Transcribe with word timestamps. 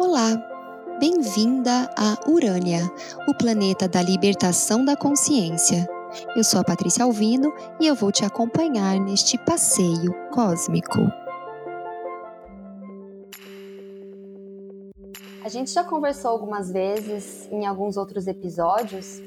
Olá, 0.00 0.30
bem-vinda 1.00 1.90
a 1.98 2.30
Urânia, 2.30 2.88
o 3.26 3.34
planeta 3.34 3.88
da 3.88 4.00
libertação 4.00 4.84
da 4.84 4.96
consciência. 4.96 5.88
Eu 6.36 6.44
sou 6.44 6.60
a 6.60 6.64
Patrícia 6.64 7.02
Alvino 7.02 7.52
e 7.80 7.86
eu 7.88 7.96
vou 7.96 8.12
te 8.12 8.24
acompanhar 8.24 9.00
neste 9.00 9.36
passeio 9.38 10.14
cósmico. 10.30 11.00
A 15.44 15.48
gente 15.48 15.72
já 15.72 15.82
conversou 15.82 16.30
algumas 16.30 16.70
vezes 16.70 17.48
em 17.50 17.66
alguns 17.66 17.96
outros 17.96 18.28
episódios 18.28 19.20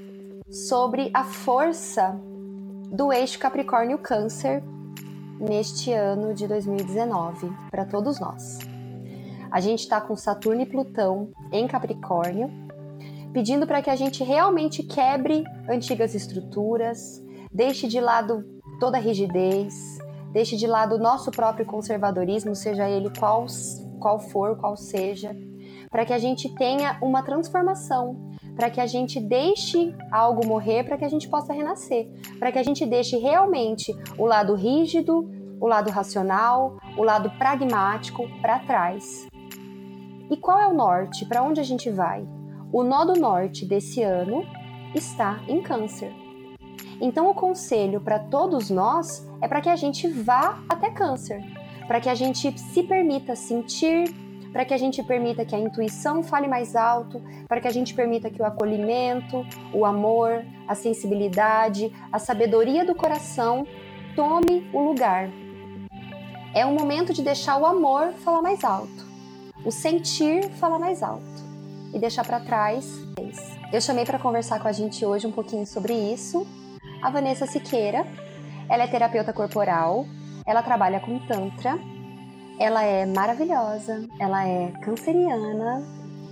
sobre 0.49 1.11
a 1.13 1.25
força 1.25 2.17
do 2.89 3.11
eixo 3.11 3.37
Capricórnio-Câncer 3.39 4.63
neste 5.37 5.91
ano 5.91 6.33
de 6.33 6.47
2019 6.47 7.51
para 7.69 7.83
todos 7.83 8.21
nós. 8.21 8.70
A 9.51 9.59
gente 9.59 9.79
está 9.79 9.99
com 9.99 10.15
Saturno 10.15 10.61
e 10.61 10.65
Plutão 10.65 11.33
em 11.51 11.67
Capricórnio, 11.67 12.49
pedindo 13.33 13.67
para 13.67 13.81
que 13.81 13.89
a 13.89 13.97
gente 13.97 14.23
realmente 14.23 14.81
quebre 14.81 15.43
antigas 15.69 16.15
estruturas, 16.15 17.21
deixe 17.51 17.85
de 17.85 17.99
lado 17.99 18.45
toda 18.79 18.97
rigidez, 18.97 19.97
deixe 20.31 20.55
de 20.55 20.65
lado 20.65 20.95
o 20.95 20.97
nosso 20.97 21.31
próprio 21.31 21.65
conservadorismo, 21.65 22.55
seja 22.55 22.89
ele 22.89 23.11
qual, 23.19 23.45
qual 23.99 24.19
for, 24.19 24.55
qual 24.55 24.77
seja, 24.77 25.35
para 25.89 26.05
que 26.05 26.13
a 26.13 26.17
gente 26.17 26.47
tenha 26.55 26.97
uma 27.01 27.21
transformação, 27.21 28.31
para 28.55 28.69
que 28.69 28.79
a 28.79 28.87
gente 28.87 29.19
deixe 29.19 29.93
algo 30.09 30.47
morrer, 30.47 30.85
para 30.85 30.97
que 30.97 31.03
a 31.03 31.09
gente 31.09 31.27
possa 31.27 31.51
renascer, 31.51 32.09
para 32.39 32.53
que 32.53 32.59
a 32.59 32.63
gente 32.63 32.85
deixe 32.85 33.17
realmente 33.17 33.93
o 34.17 34.25
lado 34.25 34.55
rígido, 34.55 35.29
o 35.59 35.67
lado 35.67 35.91
racional, 35.91 36.77
o 36.97 37.03
lado 37.03 37.29
pragmático 37.31 38.29
para 38.41 38.59
trás 38.59 39.29
e 40.31 40.37
qual 40.37 40.61
é 40.61 40.65
o 40.65 40.73
norte? 40.73 41.25
Para 41.25 41.43
onde 41.43 41.59
a 41.59 41.63
gente 41.63 41.89
vai? 41.89 42.25
O 42.71 42.83
nó 42.83 43.03
do 43.03 43.19
norte 43.19 43.65
desse 43.65 44.01
ano 44.01 44.45
está 44.95 45.41
em 45.45 45.61
Câncer. 45.61 46.13
Então, 47.01 47.29
o 47.29 47.33
conselho 47.33 47.99
para 47.99 48.17
todos 48.17 48.69
nós 48.69 49.29
é 49.41 49.47
para 49.47 49.59
que 49.59 49.67
a 49.67 49.75
gente 49.75 50.07
vá 50.07 50.63
até 50.69 50.89
Câncer, 50.89 51.43
para 51.85 51.99
que 51.99 52.07
a 52.07 52.15
gente 52.15 52.57
se 52.57 52.81
permita 52.81 53.35
sentir, 53.35 54.15
para 54.53 54.63
que 54.63 54.73
a 54.73 54.77
gente 54.77 55.03
permita 55.03 55.43
que 55.43 55.53
a 55.53 55.59
intuição 55.59 56.23
fale 56.23 56.47
mais 56.47 56.77
alto, 56.77 57.21
para 57.45 57.59
que 57.59 57.67
a 57.67 57.71
gente 57.71 57.93
permita 57.93 58.29
que 58.29 58.41
o 58.41 58.45
acolhimento, 58.45 59.45
o 59.73 59.85
amor, 59.85 60.45
a 60.65 60.75
sensibilidade, 60.75 61.91
a 62.09 62.19
sabedoria 62.19 62.85
do 62.85 62.95
coração 62.95 63.67
tome 64.15 64.69
o 64.71 64.79
lugar. 64.79 65.29
É 66.53 66.65
o 66.65 66.71
momento 66.71 67.11
de 67.11 67.21
deixar 67.21 67.57
o 67.57 67.65
amor 67.65 68.13
falar 68.13 68.41
mais 68.41 68.63
alto 68.63 69.10
o 69.65 69.71
sentir 69.71 70.49
fala 70.51 70.79
mais 70.79 71.03
alto 71.03 71.23
e 71.93 71.99
deixar 71.99 72.25
para 72.25 72.39
trás. 72.39 72.85
Eu 73.71 73.81
chamei 73.81 74.05
para 74.05 74.19
conversar 74.19 74.59
com 74.59 74.67
a 74.67 74.71
gente 74.71 75.05
hoje 75.05 75.27
um 75.27 75.31
pouquinho 75.31 75.65
sobre 75.65 75.93
isso 75.93 76.45
a 77.01 77.09
Vanessa 77.09 77.45
Siqueira. 77.45 78.05
Ela 78.69 78.83
é 78.83 78.87
terapeuta 78.87 79.33
corporal, 79.33 80.05
ela 80.45 80.61
trabalha 80.61 80.99
com 80.99 81.19
tantra, 81.19 81.77
ela 82.59 82.83
é 82.83 83.05
maravilhosa, 83.05 84.07
ela 84.19 84.47
é 84.47 84.71
canceriana 84.81 85.83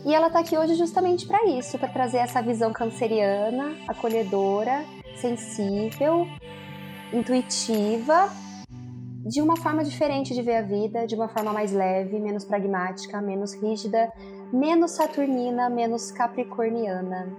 e 0.05 0.13
ela 0.13 0.27
está 0.27 0.39
aqui 0.39 0.57
hoje 0.57 0.75
justamente 0.75 1.27
para 1.27 1.45
isso, 1.45 1.77
para 1.77 1.89
trazer 1.89 2.19
essa 2.19 2.41
visão 2.41 2.71
canceriana, 2.71 3.75
acolhedora, 3.87 4.85
sensível, 5.19 6.25
intuitiva 7.11 8.29
de 9.29 9.43
uma 9.43 9.55
forma 9.55 9.83
diferente 9.83 10.33
de 10.33 10.41
ver 10.41 10.55
a 10.55 10.61
vida, 10.63 11.05
de 11.05 11.13
uma 11.13 11.27
forma 11.27 11.53
mais 11.53 11.71
leve, 11.71 12.19
menos 12.19 12.43
pragmática, 12.43 13.21
menos 13.21 13.53
rígida, 13.53 14.11
menos 14.51 14.91
saturnina, 14.91 15.69
menos 15.69 16.09
capricorniana. 16.09 17.31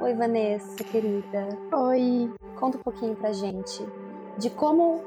Oi, 0.00 0.14
Vanessa, 0.14 0.84
querida. 0.84 1.58
Oi. 1.72 2.32
Conta 2.54 2.78
um 2.78 2.80
pouquinho 2.80 3.16
pra 3.16 3.32
gente 3.32 3.84
de 4.38 4.50
como 4.50 5.00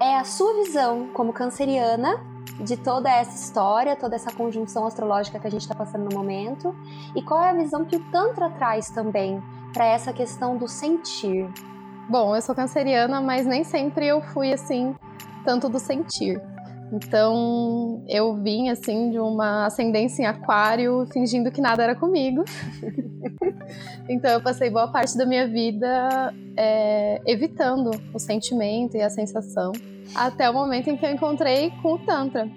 é 0.00 0.16
a 0.16 0.24
sua 0.24 0.54
visão 0.64 1.08
como 1.12 1.34
canceriana 1.34 2.18
de 2.60 2.78
toda 2.78 3.10
essa 3.10 3.36
história, 3.36 3.94
toda 3.94 4.16
essa 4.16 4.32
conjunção 4.32 4.86
astrológica 4.86 5.38
que 5.38 5.46
a 5.46 5.50
gente 5.50 5.62
está 5.62 5.74
passando 5.74 6.08
no 6.08 6.16
momento 6.16 6.74
e 7.14 7.20
qual 7.20 7.42
é 7.42 7.50
a 7.50 7.54
visão 7.54 7.84
que 7.84 7.96
o 7.96 8.10
Tantra 8.10 8.48
traz 8.48 8.88
também 8.88 9.42
para 9.74 9.84
essa 9.84 10.14
questão 10.14 10.56
do 10.56 10.66
sentir. 10.66 11.46
Bom, 12.08 12.34
eu 12.34 12.40
sou 12.40 12.54
canceriana, 12.54 13.20
mas 13.20 13.44
nem 13.44 13.64
sempre 13.64 14.06
eu 14.06 14.22
fui 14.22 14.50
assim 14.50 14.94
tanto 15.44 15.68
do 15.68 15.78
sentir. 15.78 16.40
Então, 16.92 18.04
eu 18.08 18.36
vim 18.36 18.68
assim 18.68 19.10
de 19.10 19.18
uma 19.18 19.66
ascendência 19.66 20.22
em 20.22 20.26
aquário, 20.26 21.06
fingindo 21.12 21.50
que 21.50 21.60
nada 21.60 21.82
era 21.82 21.94
comigo. 21.94 22.44
então, 24.08 24.30
eu 24.30 24.40
passei 24.40 24.70
boa 24.70 24.88
parte 24.88 25.16
da 25.16 25.26
minha 25.26 25.48
vida 25.48 26.32
é, 26.56 27.20
evitando 27.26 27.90
o 28.12 28.18
sentimento 28.18 28.96
e 28.96 29.02
a 29.02 29.10
sensação, 29.10 29.72
até 30.14 30.48
o 30.48 30.54
momento 30.54 30.88
em 30.88 30.96
que 30.96 31.04
eu 31.04 31.10
encontrei 31.10 31.72
com 31.82 31.94
o 31.94 31.98
Tantra. 31.98 32.48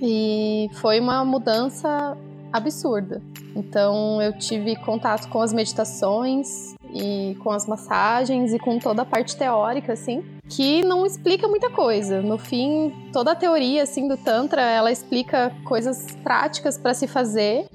E 0.00 0.70
foi 0.74 1.00
uma 1.00 1.24
mudança 1.24 2.16
absurda. 2.52 3.20
Então, 3.54 4.22
eu 4.22 4.38
tive 4.38 4.76
contato 4.76 5.28
com 5.28 5.42
as 5.42 5.52
meditações, 5.52 6.74
e 6.92 7.36
com 7.42 7.50
as 7.50 7.66
massagens 7.66 8.52
e 8.52 8.58
com 8.58 8.78
toda 8.78 9.02
a 9.02 9.04
parte 9.04 9.36
teórica, 9.36 9.92
assim, 9.92 10.24
que 10.48 10.82
não 10.82 11.04
explica 11.04 11.46
muita 11.46 11.70
coisa. 11.70 12.22
No 12.22 12.38
fim, 12.38 13.10
toda 13.12 13.32
a 13.32 13.34
teoria, 13.34 13.82
assim, 13.82 14.08
do 14.08 14.16
Tantra, 14.16 14.62
ela 14.62 14.90
explica 14.90 15.52
coisas 15.64 16.16
práticas 16.22 16.78
para 16.78 16.94
se 16.94 17.06
fazer, 17.06 17.66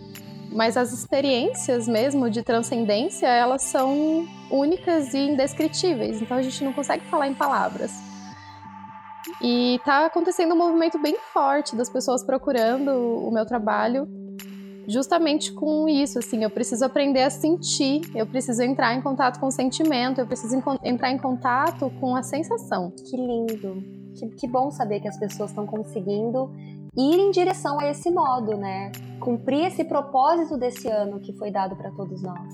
mas 0.52 0.78
as 0.78 0.92
experiências 0.92 1.88
mesmo 1.88 2.30
de 2.30 2.44
transcendência, 2.44 3.28
elas 3.28 3.64
são 3.64 4.28
únicas 4.50 5.14
e 5.14 5.20
indescritíveis, 5.20 6.22
então 6.22 6.38
a 6.38 6.42
gente 6.42 6.64
não 6.64 6.74
consegue 6.74 7.06
falar 7.06 7.28
em 7.28 7.34
palavras. 7.34 7.92
E 9.42 9.80
tá 9.84 10.06
acontecendo 10.06 10.54
um 10.54 10.58
movimento 10.58 11.00
bem 11.00 11.16
forte 11.34 11.76
das 11.76 11.90
pessoas 11.90 12.24
procurando 12.24 12.92
o 12.92 13.32
meu 13.32 13.46
trabalho 13.46 14.08
justamente 14.88 15.52
com 15.52 15.88
isso, 15.88 16.20
assim, 16.20 16.44
eu 16.44 16.50
preciso 16.50 16.86
aprender 16.86 17.24
a 17.24 17.30
sentir, 17.30 18.02
eu 18.16 18.26
preciso 18.26 18.62
entrar 18.62 18.94
em 18.94 19.02
contato 19.02 19.40
com 19.40 19.48
o 19.48 19.52
sentimento, 19.52 20.20
eu 20.20 20.28
preciso 20.28 20.56
entrar 20.84 21.12
em 21.12 21.18
contato 21.18 21.92
com 22.00 22.16
a 22.16 22.24
sensação. 22.24 22.92
Que 22.92 23.16
lindo. 23.16 23.84
Que, 24.16 24.28
que 24.30 24.48
bom 24.48 24.70
saber 24.70 25.00
que 25.00 25.08
as 25.08 25.18
pessoas 25.18 25.50
estão 25.50 25.66
conseguindo 25.66 26.52
ir 26.96 27.20
em 27.20 27.32
direção 27.32 27.80
a 27.80 27.90
esse 27.90 28.12
modo, 28.12 28.56
né? 28.56 28.92
Cumprir 29.20 29.66
esse 29.66 29.84
propósito 29.84 30.58
desse 30.58 30.88
ano 30.88 31.20
que 31.20 31.34
foi 31.34 31.52
dado 31.52 31.76
para 31.76 31.90
todos 31.92 32.22
nós. 32.22 32.54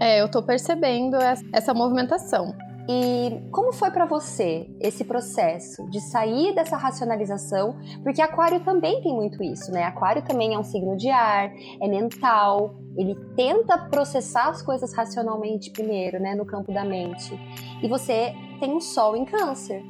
É, 0.00 0.20
eu 0.20 0.30
tô 0.30 0.42
percebendo 0.42 1.16
essa 1.52 1.72
movimentação. 1.74 2.54
E 2.88 3.48
como 3.50 3.72
foi 3.72 3.90
para 3.90 4.04
você 4.04 4.68
esse 4.78 5.04
processo 5.04 5.88
de 5.88 6.00
sair 6.00 6.54
dessa 6.54 6.76
racionalização? 6.76 7.78
Porque 8.02 8.20
Aquário 8.20 8.60
também 8.60 9.00
tem 9.00 9.14
muito 9.14 9.42
isso, 9.42 9.72
né? 9.72 9.84
Aquário 9.84 10.22
também 10.22 10.54
é 10.54 10.58
um 10.58 10.62
signo 10.62 10.94
de 10.96 11.08
ar, 11.08 11.50
é 11.80 11.88
mental, 11.88 12.74
ele 12.96 13.14
tenta 13.34 13.78
processar 13.78 14.48
as 14.50 14.60
coisas 14.60 14.94
racionalmente 14.94 15.70
primeiro, 15.70 16.20
né, 16.20 16.34
no 16.34 16.44
campo 16.44 16.72
da 16.72 16.84
mente. 16.84 17.38
E 17.82 17.88
você 17.88 18.34
tem 18.60 18.74
um 18.74 18.80
sol 18.80 19.16
em 19.16 19.24
Câncer. 19.24 19.82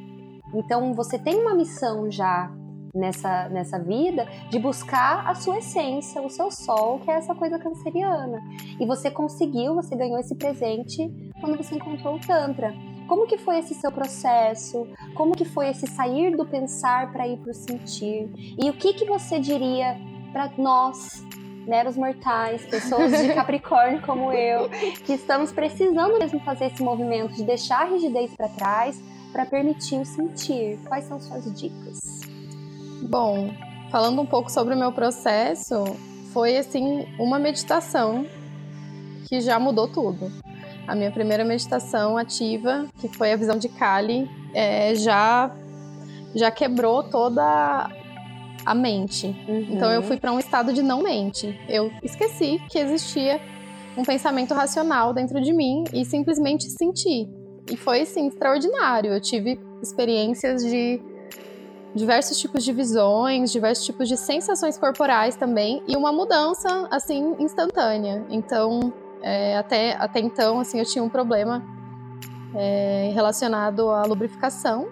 Então 0.53 0.93
você 0.93 1.19
tem 1.19 1.35
uma 1.35 1.53
missão 1.53 2.09
já 2.09 2.49
nessa, 2.95 3.49
nessa 3.49 3.77
vida 3.77 4.25
de 4.49 4.57
buscar 4.57 5.27
a 5.27 5.35
sua 5.35 5.59
essência, 5.59 6.21
o 6.21 6.29
seu 6.29 6.49
sol, 6.49 6.99
que 6.99 7.11
é 7.11 7.15
essa 7.15 7.35
coisa 7.35 7.59
canceriana. 7.59 8.41
E 8.79 8.85
você 8.85 9.11
conseguiu, 9.11 9.75
você 9.75 9.95
ganhou 9.95 10.17
esse 10.17 10.33
presente 10.35 11.11
quando 11.39 11.57
você 11.57 11.75
encontrou 11.75 12.15
o 12.15 12.19
Tantra. 12.19 12.73
Como 13.07 13.27
que 13.27 13.37
foi 13.37 13.59
esse 13.59 13.75
seu 13.75 13.91
processo? 13.91 14.87
Como 15.13 15.35
que 15.35 15.45
foi 15.45 15.69
esse 15.69 15.85
sair 15.85 16.35
do 16.35 16.45
pensar 16.45 17.11
para 17.11 17.27
ir 17.27 17.37
para 17.37 17.51
o 17.51 17.53
sentir? 17.53 18.31
E 18.59 18.69
o 18.69 18.73
que 18.73 18.93
que 18.93 19.05
você 19.05 19.39
diria 19.39 19.95
para 20.31 20.51
nós, 20.57 21.23
meros 21.67 21.95
mortais, 21.95 22.65
pessoas 22.65 23.11
de 23.21 23.29
Capricórnio 23.33 24.01
como 24.01 24.31
eu, 24.31 24.69
que 25.05 25.13
estamos 25.13 25.51
precisando 25.51 26.17
mesmo 26.17 26.39
fazer 26.39 26.65
esse 26.65 26.81
movimento 26.81 27.35
de 27.35 27.43
deixar 27.43 27.81
a 27.81 27.89
rigidez 27.89 28.33
para 28.35 28.49
trás 28.49 28.99
para 29.31 29.45
permitir 29.45 29.99
o 29.99 30.05
sentir? 30.05 30.79
Quais 30.87 31.05
são 31.05 31.19
suas 31.19 31.43
dicas? 31.59 32.14
Bom, 33.01 33.53
falando 33.91 34.21
um 34.21 34.25
pouco 34.25 34.51
sobre 34.51 34.73
o 34.73 34.77
meu 34.77 34.91
processo, 34.91 35.83
foi 36.33 36.57
assim 36.57 37.05
uma 37.19 37.39
meditação 37.39 38.25
que 39.27 39.41
já 39.41 39.59
mudou 39.59 39.87
tudo. 39.87 40.31
A 40.87 40.95
minha 40.95 41.11
primeira 41.11 41.43
meditação 41.43 42.17
ativa, 42.17 42.85
que 42.99 43.07
foi 43.07 43.31
a 43.31 43.35
visão 43.35 43.57
de 43.57 43.69
Kali, 43.69 44.29
é, 44.53 44.93
já 44.95 45.51
já 46.35 46.51
quebrou 46.51 47.01
toda 47.03 47.89
a 48.65 48.75
mente. 48.75 49.27
Uhum. 49.47 49.67
Então 49.69 49.91
eu 49.91 50.03
fui 50.03 50.17
para 50.17 50.31
um 50.33 50.39
estado 50.39 50.73
de 50.73 50.83
não 50.83 51.01
mente. 51.01 51.57
Eu 51.69 51.91
esqueci 52.03 52.59
que 52.69 52.77
existia 52.77 53.39
um 53.97 54.03
pensamento 54.03 54.53
racional 54.53 55.13
dentro 55.13 55.39
de 55.39 55.53
mim 55.53 55.85
e 55.93 56.03
simplesmente 56.03 56.65
senti. 56.69 57.29
E 57.71 57.77
foi 57.77 58.01
assim 58.01 58.27
extraordinário. 58.27 59.13
Eu 59.13 59.21
tive 59.21 59.59
experiências 59.81 60.63
de 60.63 61.01
diversos 61.95 62.37
tipos 62.37 62.63
de 62.63 62.73
visões, 62.73 63.51
diversos 63.51 63.85
tipos 63.85 64.09
de 64.09 64.17
sensações 64.17 64.77
corporais 64.77 65.35
também 65.37 65.81
e 65.87 65.95
uma 65.95 66.11
mudança 66.11 66.87
assim 66.91 67.35
instantânea. 67.39 68.25
Então, 68.29 68.91
é, 69.21 69.57
até, 69.57 69.93
até 69.93 70.19
então, 70.19 70.59
assim, 70.59 70.77
eu 70.77 70.85
tinha 70.85 71.03
um 71.03 71.09
problema 71.09 71.63
é, 72.53 73.11
relacionado 73.13 73.89
à 73.89 74.03
lubrificação. 74.03 74.89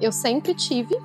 Eu 0.00 0.12
sempre 0.12 0.54
tive 0.54 0.96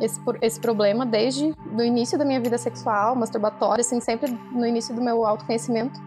esse, 0.00 0.20
esse 0.42 0.58
problema 0.58 1.06
desde 1.06 1.54
o 1.72 1.82
início 1.82 2.18
da 2.18 2.24
minha 2.24 2.40
vida 2.40 2.58
sexual, 2.58 3.14
masturbatória, 3.14 3.82
assim, 3.82 4.00
sempre 4.00 4.36
no 4.50 4.66
início 4.66 4.94
do 4.94 5.00
meu 5.00 5.24
autoconhecimento. 5.24 6.00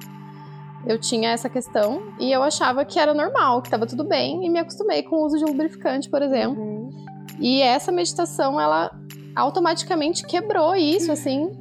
Eu 0.86 1.00
tinha 1.00 1.31
essa 1.31 1.50
questão 1.50 2.03
e 2.19 2.29
eu 2.29 2.44
achava 2.44 2.83
que 2.83 3.00
era 3.00 3.13
normal, 3.13 3.62
que 3.62 3.69
estava 3.69 3.88
tudo 3.88 4.03
bem 4.03 4.45
e 4.45 4.50
me 4.50 4.59
acostumei 4.59 5.03
com 5.03 5.15
o 5.15 5.25
uso 5.25 5.38
de 5.38 5.45
lubrificante, 5.45 6.09
por 6.09 6.21
exemplo. 6.21 6.62
Uhum. 6.62 7.02
E 7.39 7.62
essa 7.62 7.91
meditação, 7.91 8.59
ela 8.59 8.91
automaticamente 9.35 10.25
quebrou 10.25 10.75
isso, 10.75 11.12
assim. 11.12 11.51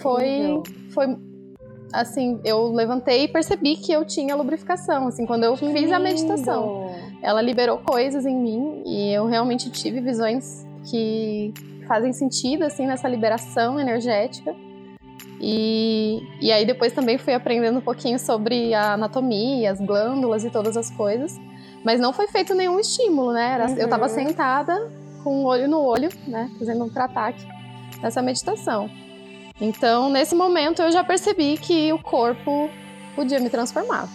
Foi, 0.00 0.62
foi 0.90 1.16
assim, 1.92 2.40
eu 2.44 2.72
levantei 2.72 3.24
e 3.24 3.28
percebi 3.28 3.76
que 3.76 3.92
eu 3.92 4.04
tinha 4.04 4.34
lubrificação, 4.34 5.06
assim, 5.06 5.26
quando 5.26 5.44
eu 5.44 5.54
que 5.54 5.66
fiz 5.66 5.82
lindo. 5.82 5.94
a 5.94 5.98
meditação. 5.98 6.90
Ela 7.22 7.40
liberou 7.40 7.78
coisas 7.78 8.26
em 8.26 8.36
mim 8.36 8.82
e 8.84 9.12
eu 9.12 9.26
realmente 9.26 9.70
tive 9.70 10.00
visões 10.00 10.66
que 10.90 11.52
fazem 11.86 12.12
sentido, 12.12 12.64
assim, 12.64 12.86
nessa 12.86 13.08
liberação 13.08 13.78
energética. 13.78 14.54
E, 15.40 16.22
e 16.40 16.50
aí 16.52 16.64
depois 16.64 16.92
também 16.92 17.18
fui 17.18 17.34
aprendendo 17.34 17.78
um 17.78 17.82
pouquinho 17.82 18.18
sobre 18.18 18.72
a 18.72 18.94
anatomia, 18.94 19.70
as 19.70 19.80
glândulas 19.80 20.44
e 20.44 20.50
todas 20.50 20.76
as 20.76 20.90
coisas. 20.90 21.38
Mas 21.84 22.00
não 22.00 22.12
foi 22.12 22.26
feito 22.28 22.54
nenhum 22.54 22.80
estímulo, 22.80 23.32
né? 23.32 23.52
Era, 23.54 23.66
uhum. 23.68 23.76
Eu 23.76 23.84
estava 23.84 24.08
sentada 24.08 25.03
com 25.24 25.42
o 25.42 25.46
olho 25.46 25.66
no 25.66 25.80
olho, 25.80 26.10
né? 26.28 26.50
Fazendo 26.58 26.84
um 26.84 26.90
trataque 26.90 27.44
nessa 28.02 28.20
meditação. 28.20 28.90
Então, 29.58 30.10
nesse 30.10 30.34
momento, 30.34 30.82
eu 30.82 30.92
já 30.92 31.02
percebi 31.02 31.56
que 31.56 31.92
o 31.92 31.98
corpo 31.98 32.68
podia 33.16 33.40
me 33.40 33.48
transformar. 33.48 34.06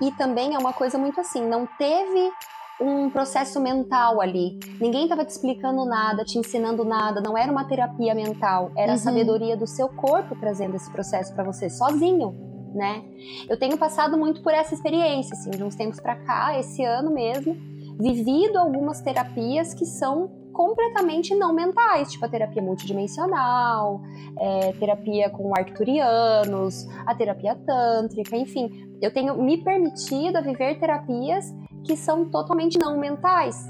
E 0.00 0.10
também 0.12 0.54
é 0.54 0.58
uma 0.58 0.72
coisa 0.72 0.96
muito 0.96 1.20
assim, 1.20 1.46
não 1.46 1.66
teve 1.78 2.32
um 2.80 3.10
processo 3.10 3.60
mental 3.60 4.20
ali. 4.20 4.58
Ninguém 4.80 5.04
estava 5.04 5.24
te 5.24 5.30
explicando 5.30 5.84
nada, 5.84 6.24
te 6.24 6.38
ensinando 6.38 6.84
nada, 6.84 7.20
não 7.20 7.36
era 7.36 7.50
uma 7.50 7.64
terapia 7.64 8.14
mental, 8.14 8.72
era 8.76 8.88
uhum. 8.88 8.94
a 8.94 8.98
sabedoria 8.98 9.56
do 9.56 9.66
seu 9.66 9.88
corpo 9.88 10.36
trazendo 10.40 10.74
esse 10.74 10.90
processo 10.90 11.32
para 11.34 11.44
você 11.44 11.70
sozinho, 11.70 12.34
né? 12.74 13.04
Eu 13.48 13.56
tenho 13.56 13.78
passado 13.78 14.18
muito 14.18 14.42
por 14.42 14.52
essa 14.52 14.74
experiência, 14.74 15.34
assim, 15.34 15.50
de 15.50 15.62
uns 15.62 15.76
tempos 15.76 16.00
para 16.00 16.16
cá, 16.16 16.58
esse 16.58 16.84
ano 16.84 17.12
mesmo, 17.12 17.56
vivido 17.98 18.58
algumas 18.58 19.00
terapias 19.00 19.74
que 19.74 19.84
são 19.84 20.28
completamente 20.52 21.34
não 21.34 21.52
mentais, 21.52 22.12
tipo 22.12 22.24
a 22.24 22.28
terapia 22.28 22.62
multidimensional, 22.62 24.00
é, 24.38 24.72
terapia 24.72 25.28
com 25.28 25.52
arcturianos, 25.54 26.86
a 27.04 27.14
terapia 27.14 27.56
tântrica, 27.56 28.36
enfim. 28.36 28.70
Eu 29.02 29.12
tenho 29.12 29.36
me 29.42 29.62
permitido 29.62 30.36
a 30.36 30.40
viver 30.40 30.78
terapias 30.78 31.52
que 31.84 31.96
são 31.96 32.30
totalmente 32.30 32.78
não 32.78 32.98
mentais. 32.98 33.68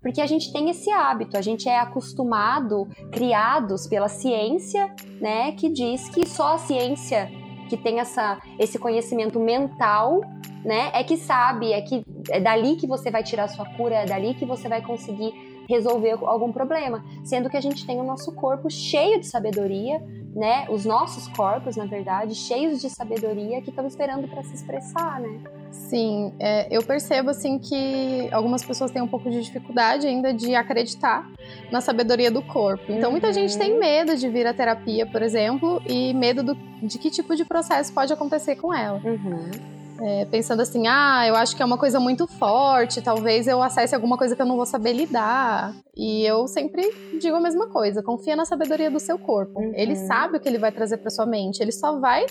Porque 0.00 0.20
a 0.20 0.26
gente 0.26 0.52
tem 0.52 0.70
esse 0.70 0.90
hábito, 0.90 1.36
a 1.36 1.40
gente 1.40 1.68
é 1.68 1.78
acostumado, 1.78 2.86
criados 3.10 3.88
pela 3.88 4.08
ciência, 4.08 4.94
né, 5.20 5.50
que 5.52 5.68
diz 5.68 6.08
que 6.10 6.28
só 6.28 6.54
a 6.54 6.58
ciência 6.58 7.28
que 7.66 7.76
tem 7.76 8.00
essa, 8.00 8.40
esse 8.58 8.78
conhecimento 8.78 9.38
mental, 9.38 10.20
né, 10.64 10.90
é 10.92 11.04
que 11.04 11.16
sabe, 11.16 11.72
é 11.72 11.80
que 11.80 12.02
é 12.30 12.40
dali 12.40 12.76
que 12.76 12.86
você 12.86 13.10
vai 13.10 13.22
tirar 13.22 13.48
sua 13.48 13.64
cura, 13.76 13.96
é 13.96 14.06
dali 14.06 14.34
que 14.34 14.44
você 14.44 14.68
vai 14.68 14.82
conseguir 14.82 15.55
resolver 15.68 16.18
algum 16.22 16.52
problema, 16.52 17.04
sendo 17.24 17.50
que 17.50 17.56
a 17.56 17.60
gente 17.60 17.86
tem 17.86 18.00
o 18.00 18.04
nosso 18.04 18.32
corpo 18.32 18.70
cheio 18.70 19.20
de 19.20 19.26
sabedoria, 19.26 20.00
né? 20.34 20.66
Os 20.68 20.84
nossos 20.84 21.28
corpos, 21.28 21.76
na 21.76 21.86
verdade, 21.86 22.34
cheios 22.34 22.80
de 22.80 22.90
sabedoria 22.90 23.62
que 23.62 23.70
estão 23.70 23.86
esperando 23.86 24.28
para 24.28 24.42
se 24.42 24.54
expressar, 24.54 25.18
né? 25.20 25.40
Sim, 25.70 26.32
é, 26.38 26.68
eu 26.70 26.82
percebo 26.82 27.30
assim 27.30 27.58
que 27.58 28.28
algumas 28.32 28.64
pessoas 28.64 28.90
têm 28.90 29.00
um 29.00 29.08
pouco 29.08 29.30
de 29.30 29.40
dificuldade 29.42 30.06
ainda 30.06 30.34
de 30.34 30.54
acreditar 30.54 31.26
na 31.70 31.80
sabedoria 31.80 32.30
do 32.30 32.42
corpo. 32.42 32.84
Então, 32.92 33.04
uhum. 33.04 33.12
muita 33.12 33.32
gente 33.32 33.56
tem 33.56 33.78
medo 33.78 34.16
de 34.16 34.28
vir 34.28 34.46
à 34.46 34.52
terapia, 34.52 35.06
por 35.06 35.22
exemplo, 35.22 35.80
e 35.86 36.12
medo 36.12 36.42
do, 36.42 36.54
de 36.82 36.98
que 36.98 37.10
tipo 37.10 37.34
de 37.34 37.44
processo 37.44 37.92
pode 37.92 38.12
acontecer 38.12 38.56
com 38.56 38.74
ela. 38.74 39.00
Uhum. 39.04 39.75
É, 40.00 40.24
pensando 40.26 40.60
assim, 40.60 40.86
ah, 40.86 41.26
eu 41.26 41.34
acho 41.36 41.56
que 41.56 41.62
é 41.62 41.64
uma 41.64 41.78
coisa 41.78 41.98
muito 41.98 42.26
forte, 42.26 43.00
talvez 43.00 43.46
eu 43.46 43.62
acesse 43.62 43.94
alguma 43.94 44.16
coisa 44.18 44.36
que 44.36 44.42
eu 44.42 44.46
não 44.46 44.56
vou 44.56 44.66
saber 44.66 44.92
lidar. 44.92 45.74
E 45.96 46.24
eu 46.24 46.46
sempre 46.46 46.82
digo 47.20 47.36
a 47.36 47.40
mesma 47.40 47.68
coisa: 47.68 48.02
confia 48.02 48.36
na 48.36 48.44
sabedoria 48.44 48.90
do 48.90 49.00
seu 49.00 49.18
corpo. 49.18 49.58
Uhum. 49.58 49.72
Ele 49.74 49.96
sabe 49.96 50.36
o 50.36 50.40
que 50.40 50.48
ele 50.48 50.58
vai 50.58 50.72
trazer 50.72 50.98
para 50.98 51.10
sua 51.10 51.26
mente, 51.26 51.60
ele 51.60 51.72
só 51.72 51.98
vai 51.98 52.26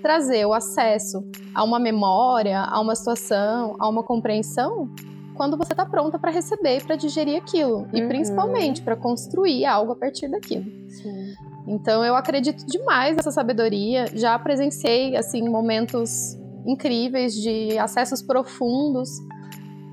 trazer 0.00 0.46
o 0.46 0.54
acesso 0.54 1.22
a 1.54 1.62
uma 1.62 1.78
memória, 1.78 2.60
a 2.60 2.80
uma 2.80 2.94
situação, 2.94 3.76
a 3.78 3.88
uma 3.88 4.02
compreensão 4.02 4.88
quando 5.34 5.56
você 5.56 5.72
está 5.72 5.86
pronta 5.86 6.18
para 6.18 6.30
receber 6.30 6.78
e 6.78 6.80
para 6.82 6.96
digerir 6.96 7.36
aquilo. 7.36 7.88
E 7.92 8.02
uhum. 8.02 8.08
principalmente 8.08 8.82
para 8.82 8.96
construir 8.96 9.64
algo 9.64 9.92
a 9.92 9.96
partir 9.96 10.28
daquilo. 10.28 10.64
Sim. 10.88 11.34
Então 11.66 12.04
eu 12.04 12.14
acredito 12.14 12.66
demais 12.66 13.16
nessa 13.16 13.30
sabedoria. 13.30 14.06
Já 14.14 14.38
presenciei 14.38 15.16
assim 15.16 15.48
momentos 15.48 16.36
incríveis, 16.66 17.34
de 17.34 17.78
acessos 17.78 18.22
profundos, 18.22 19.10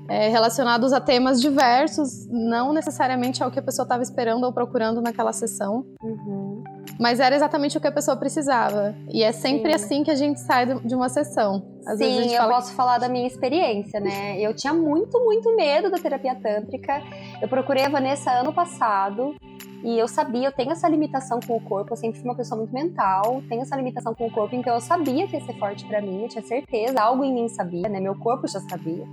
é, 0.08 0.28
relacionados 0.28 0.92
a 0.92 1.00
temas 1.00 1.40
diversos, 1.40 2.26
não 2.28 2.72
necessariamente 2.72 3.42
ao 3.42 3.50
que 3.50 3.58
a 3.58 3.62
pessoa 3.62 3.84
estava 3.84 4.02
esperando 4.02 4.44
ou 4.44 4.52
procurando 4.52 5.02
naquela 5.02 5.32
sessão. 5.32 5.84
Uhum. 6.02 6.64
Mas 6.98 7.20
era 7.20 7.36
exatamente 7.36 7.76
o 7.76 7.80
que 7.80 7.86
a 7.86 7.92
pessoa 7.92 8.16
precisava. 8.16 8.94
E 9.10 9.22
é 9.22 9.30
sempre 9.32 9.76
Sim. 9.78 9.84
assim 9.84 10.04
que 10.04 10.10
a 10.10 10.14
gente 10.14 10.40
sai 10.40 10.66
de 10.80 10.94
uma 10.94 11.08
sessão. 11.08 11.77
Às 11.88 11.98
Sim, 11.98 12.34
eu 12.34 12.48
posso 12.48 12.70
que... 12.70 12.76
falar 12.76 12.98
da 12.98 13.08
minha 13.08 13.26
experiência, 13.26 13.98
né? 13.98 14.38
Eu 14.38 14.54
tinha 14.54 14.74
muito, 14.74 15.18
muito 15.24 15.56
medo 15.56 15.90
da 15.90 15.96
terapia 15.96 16.34
tântrica. 16.34 17.02
Eu 17.40 17.48
procurei 17.48 17.86
a 17.86 17.88
Vanessa 17.88 18.30
ano 18.30 18.52
passado. 18.52 19.34
E 19.82 19.96
eu 19.96 20.06
sabia, 20.08 20.48
eu 20.48 20.52
tenho 20.52 20.72
essa 20.72 20.88
limitação 20.88 21.38
com 21.38 21.56
o 21.56 21.60
corpo, 21.60 21.92
eu 21.92 21.96
sempre 21.96 22.18
fui 22.18 22.28
uma 22.28 22.34
pessoa 22.34 22.58
muito 22.58 22.74
mental, 22.74 23.40
tenho 23.48 23.62
essa 23.62 23.76
limitação 23.76 24.12
com 24.12 24.26
o 24.26 24.30
corpo, 24.30 24.56
então 24.56 24.74
eu 24.74 24.80
sabia 24.80 25.28
que 25.28 25.36
ia 25.36 25.40
ser 25.40 25.56
forte 25.56 25.86
para 25.86 26.00
mim, 26.00 26.22
eu 26.22 26.28
tinha 26.28 26.42
certeza, 26.42 27.00
algo 27.00 27.22
em 27.22 27.32
mim 27.32 27.48
sabia, 27.48 27.88
né? 27.88 28.00
Meu 28.00 28.16
corpo 28.16 28.48
já 28.48 28.58
sabia. 28.58 29.06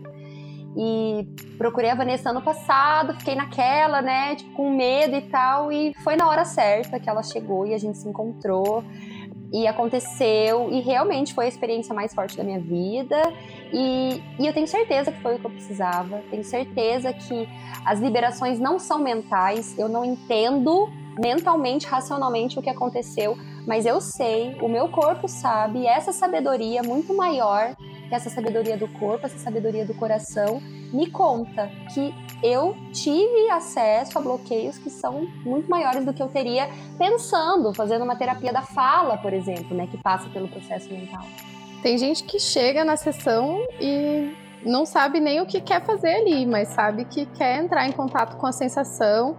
E 0.75 1.27
procurei 1.57 1.91
a 1.91 1.95
Vanessa 1.95 2.31
ano 2.31 2.41
passado, 2.41 3.13
fiquei 3.19 3.35
naquela, 3.35 4.01
né, 4.01 4.35
tipo, 4.35 4.53
com 4.53 4.75
medo 4.75 5.15
e 5.15 5.21
tal, 5.21 5.71
e 5.71 5.93
foi 6.03 6.15
na 6.15 6.27
hora 6.27 6.43
certa 6.43 6.99
que 6.99 7.07
ela 7.07 7.21
chegou 7.21 7.67
e 7.67 7.73
a 7.75 7.77
gente 7.77 7.99
se 7.99 8.09
encontrou 8.09 8.83
e 9.51 9.67
aconteceu 9.67 10.69
e 10.71 10.81
realmente 10.81 11.33
foi 11.33 11.45
a 11.45 11.47
experiência 11.47 11.93
mais 11.93 12.13
forte 12.13 12.35
da 12.37 12.43
minha 12.43 12.59
vida. 12.59 13.21
E, 13.71 14.21
e, 14.39 14.45
eu 14.45 14.53
tenho 14.53 14.67
certeza 14.67 15.11
que 15.11 15.21
foi 15.21 15.35
o 15.35 15.39
que 15.39 15.45
eu 15.45 15.51
precisava. 15.51 16.21
Tenho 16.29 16.43
certeza 16.43 17.13
que 17.13 17.47
as 17.85 17.99
liberações 17.99 18.59
não 18.59 18.79
são 18.79 18.99
mentais. 18.99 19.77
Eu 19.77 19.89
não 19.89 20.03
entendo 20.03 20.89
mentalmente 21.19 21.87
racionalmente 21.87 22.59
o 22.59 22.61
que 22.61 22.69
aconteceu. 22.69 23.37
Mas 23.65 23.85
eu 23.85 23.99
sei 23.99 24.55
o 24.61 24.67
meu 24.67 24.89
corpo 24.89 25.27
sabe 25.27 25.79
e 25.79 25.87
essa 25.87 26.11
sabedoria 26.11 26.83
muito 26.83 27.15
maior 27.15 27.75
que 28.07 28.13
essa 28.13 28.29
sabedoria 28.29 28.77
do 28.77 28.87
corpo 28.87 29.25
essa 29.25 29.39
sabedoria 29.39 29.83
do 29.83 29.95
coração 29.95 30.61
me 30.93 31.07
conta 31.07 31.71
que 31.91 32.13
eu 32.45 32.75
tive 32.91 33.49
acesso 33.49 34.17
a 34.17 34.21
bloqueios 34.21 34.77
que 34.77 34.89
são 34.89 35.27
muito 35.43 35.69
maiores 35.69 36.05
do 36.05 36.13
que 36.13 36.21
eu 36.21 36.27
teria 36.27 36.69
pensando, 36.97 37.73
fazendo 37.73 38.03
uma 38.03 38.15
terapia 38.15 38.53
da 38.53 38.61
fala, 38.61 39.17
por 39.17 39.33
exemplo, 39.33 39.75
né, 39.75 39.87
que 39.87 39.97
passa 39.97 40.29
pelo 40.29 40.47
processo 40.47 40.91
mental. 40.93 41.23
Tem 41.81 41.97
gente 41.97 42.23
que 42.23 42.39
chega 42.39 42.85
na 42.85 42.95
sessão 42.95 43.65
e 43.79 44.35
não 44.63 44.85
sabe 44.85 45.19
nem 45.19 45.41
o 45.41 45.45
que 45.45 45.59
quer 45.59 45.83
fazer 45.83 46.15
ali, 46.15 46.45
mas 46.45 46.69
sabe 46.69 47.05
que 47.05 47.25
quer 47.25 47.63
entrar 47.63 47.87
em 47.87 47.91
contato 47.91 48.37
com 48.37 48.45
a 48.45 48.51
sensação. 48.51 49.37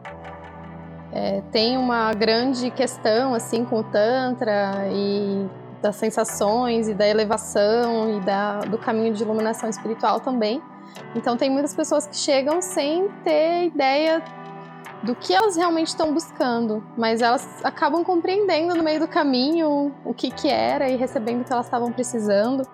É, 1.12 1.42
tem 1.52 1.76
uma 1.76 2.12
grande 2.12 2.70
questão 2.70 3.34
assim 3.34 3.64
com 3.64 3.80
o 3.80 3.84
tantra 3.84 4.88
e 4.92 5.46
das 5.80 5.96
sensações 5.96 6.88
e 6.88 6.94
da 6.94 7.06
elevação 7.06 8.16
e 8.16 8.20
da, 8.20 8.60
do 8.60 8.78
caminho 8.78 9.14
de 9.14 9.22
iluminação 9.22 9.68
espiritual 9.68 10.20
também. 10.20 10.60
Então 11.14 11.36
tem 11.36 11.50
muitas 11.50 11.74
pessoas 11.74 12.06
que 12.06 12.16
chegam 12.16 12.60
sem 12.60 13.08
ter 13.24 13.66
ideia 13.66 14.22
do 15.02 15.14
que 15.14 15.32
elas 15.34 15.56
realmente 15.56 15.88
estão 15.88 16.12
buscando, 16.12 16.82
mas 16.96 17.22
elas 17.22 17.64
acabam 17.64 18.02
compreendendo 18.02 18.74
no 18.74 18.82
meio 18.82 19.00
do 19.00 19.08
caminho 19.08 19.94
o 20.04 20.14
que 20.14 20.30
que 20.30 20.48
era 20.48 20.88
e 20.88 20.96
recebendo 20.96 21.42
o 21.42 21.44
que 21.44 21.52
elas 21.52 21.66
estavam 21.66 21.92
precisando, 21.92 22.66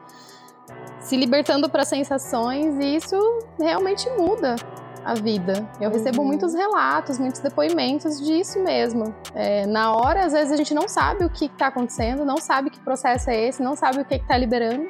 se 1.01 1.17
libertando 1.17 1.69
para 1.69 1.85
sensações 1.85 2.77
e 2.79 2.97
isso 2.97 3.17
realmente 3.59 4.09
muda 4.11 4.57
a 5.05 5.15
vida. 5.15 5.69
Eu 5.81 5.89
uhum. 5.89 5.95
recebo 5.95 6.25
muitos 6.25 6.55
relatos, 6.55 7.19
muitos 7.19 7.41
depoimentos 7.41 8.21
disso 8.21 8.61
mesmo. 8.61 9.15
É, 9.35 9.67
na 9.67 9.93
hora, 9.95 10.25
às 10.25 10.33
vezes 10.33 10.53
a 10.53 10.57
gente 10.57 10.73
não 10.73 10.89
sabe 10.89 11.25
o 11.25 11.31
que 11.31 11.47
está 11.47 11.67
acontecendo, 11.67 12.25
não 12.25 12.37
sabe 12.37 12.71
que 12.71 12.79
processo 12.81 13.31
é 13.31 13.49
esse, 13.49 13.63
não 13.63 13.75
sabe 13.75 14.01
o 14.01 14.05
que 14.05 14.15
está 14.15 14.37
liberando 14.37 14.87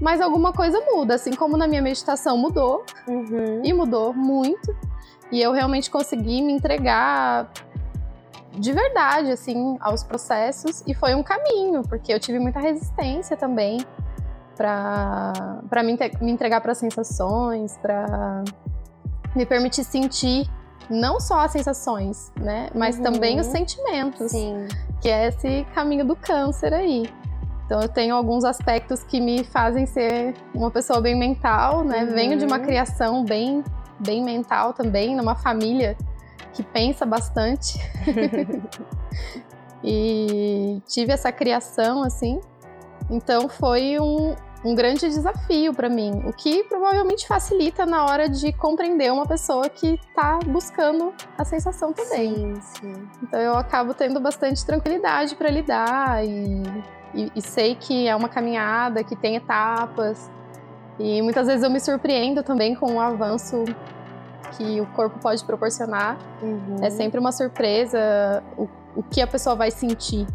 mas 0.00 0.20
alguma 0.20 0.52
coisa 0.52 0.80
muda, 0.80 1.14
assim 1.14 1.32
como 1.32 1.56
na 1.56 1.66
minha 1.66 1.82
meditação 1.82 2.36
mudou, 2.36 2.84
uhum. 3.06 3.62
e 3.62 3.72
mudou 3.72 4.14
muito, 4.14 4.74
e 5.30 5.40
eu 5.40 5.52
realmente 5.52 5.90
consegui 5.90 6.42
me 6.42 6.52
entregar 6.52 7.50
de 8.52 8.72
verdade, 8.72 9.30
assim, 9.30 9.76
aos 9.80 10.02
processos. 10.02 10.82
E 10.86 10.94
foi 10.94 11.14
um 11.14 11.22
caminho, 11.22 11.82
porque 11.82 12.12
eu 12.12 12.18
tive 12.18 12.38
muita 12.38 12.58
resistência 12.58 13.36
também 13.36 13.78
para 14.56 15.82
me, 15.84 15.96
me 16.20 16.32
entregar 16.32 16.60
para 16.60 16.74
sensações, 16.74 17.78
para 17.78 18.42
me 19.34 19.46
permitir 19.46 19.84
sentir 19.84 20.50
não 20.90 21.20
só 21.20 21.40
as 21.40 21.52
sensações, 21.52 22.32
né, 22.36 22.68
mas 22.74 22.96
uhum. 22.96 23.04
também 23.04 23.38
os 23.38 23.46
sentimentos, 23.46 24.32
Sim. 24.32 24.66
que 25.00 25.08
é 25.08 25.28
esse 25.28 25.64
caminho 25.72 26.04
do 26.04 26.16
câncer 26.16 26.74
aí. 26.74 27.08
Então 27.70 27.80
eu 27.80 27.88
tenho 27.88 28.16
alguns 28.16 28.44
aspectos 28.44 29.04
que 29.04 29.20
me 29.20 29.44
fazem 29.44 29.86
ser 29.86 30.34
uma 30.52 30.72
pessoa 30.72 31.00
bem 31.00 31.16
mental, 31.16 31.84
né? 31.84 32.02
Uhum. 32.02 32.14
Venho 32.14 32.36
de 32.36 32.44
uma 32.44 32.58
criação 32.58 33.24
bem 33.24 33.62
bem 34.00 34.24
mental 34.24 34.72
também, 34.72 35.14
numa 35.14 35.36
família 35.36 35.96
que 36.52 36.64
pensa 36.64 37.06
bastante. 37.06 37.78
e 39.84 40.82
tive 40.88 41.12
essa 41.12 41.30
criação 41.30 42.02
assim. 42.02 42.40
Então 43.08 43.48
foi 43.48 44.00
um, 44.00 44.34
um 44.64 44.74
grande 44.74 45.08
desafio 45.08 45.72
para 45.72 45.88
mim, 45.88 46.22
o 46.26 46.32
que 46.32 46.64
provavelmente 46.64 47.26
facilita 47.26 47.86
na 47.86 48.04
hora 48.04 48.28
de 48.28 48.52
compreender 48.52 49.10
uma 49.10 49.26
pessoa 49.26 49.68
que 49.68 49.94
está 49.94 50.38
buscando 50.46 51.14
a 51.38 51.44
sensação 51.44 51.92
também. 51.92 52.34
Sim, 52.34 52.54
sim. 52.60 53.08
Então 53.22 53.40
eu 53.40 53.54
acabo 53.56 53.94
tendo 53.94 54.20
bastante 54.20 54.64
tranquilidade 54.64 55.34
para 55.34 55.48
lidar 55.50 56.24
e, 56.24 56.62
e, 57.14 57.32
e, 57.34 57.42
sei 57.42 57.74
que 57.74 58.06
é 58.06 58.14
uma 58.14 58.28
caminhada, 58.28 59.02
que 59.02 59.16
tem 59.16 59.36
etapas. 59.36 60.30
E 60.98 61.22
muitas 61.22 61.46
vezes 61.46 61.62
eu 61.62 61.70
me 61.70 61.80
surpreendo 61.80 62.42
também 62.42 62.74
com 62.74 62.96
o 62.96 63.00
avanço 63.00 63.64
que 64.58 64.78
o 64.78 64.86
corpo 64.88 65.18
pode 65.20 65.42
proporcionar. 65.44 66.18
Uhum. 66.42 66.76
É 66.82 66.90
sempre 66.90 67.18
uma 67.18 67.32
surpresa 67.32 68.42
o, 68.58 68.68
o 68.94 69.02
que 69.02 69.22
a 69.22 69.26
pessoa 69.26 69.56
vai 69.56 69.70
sentir. 69.70 70.26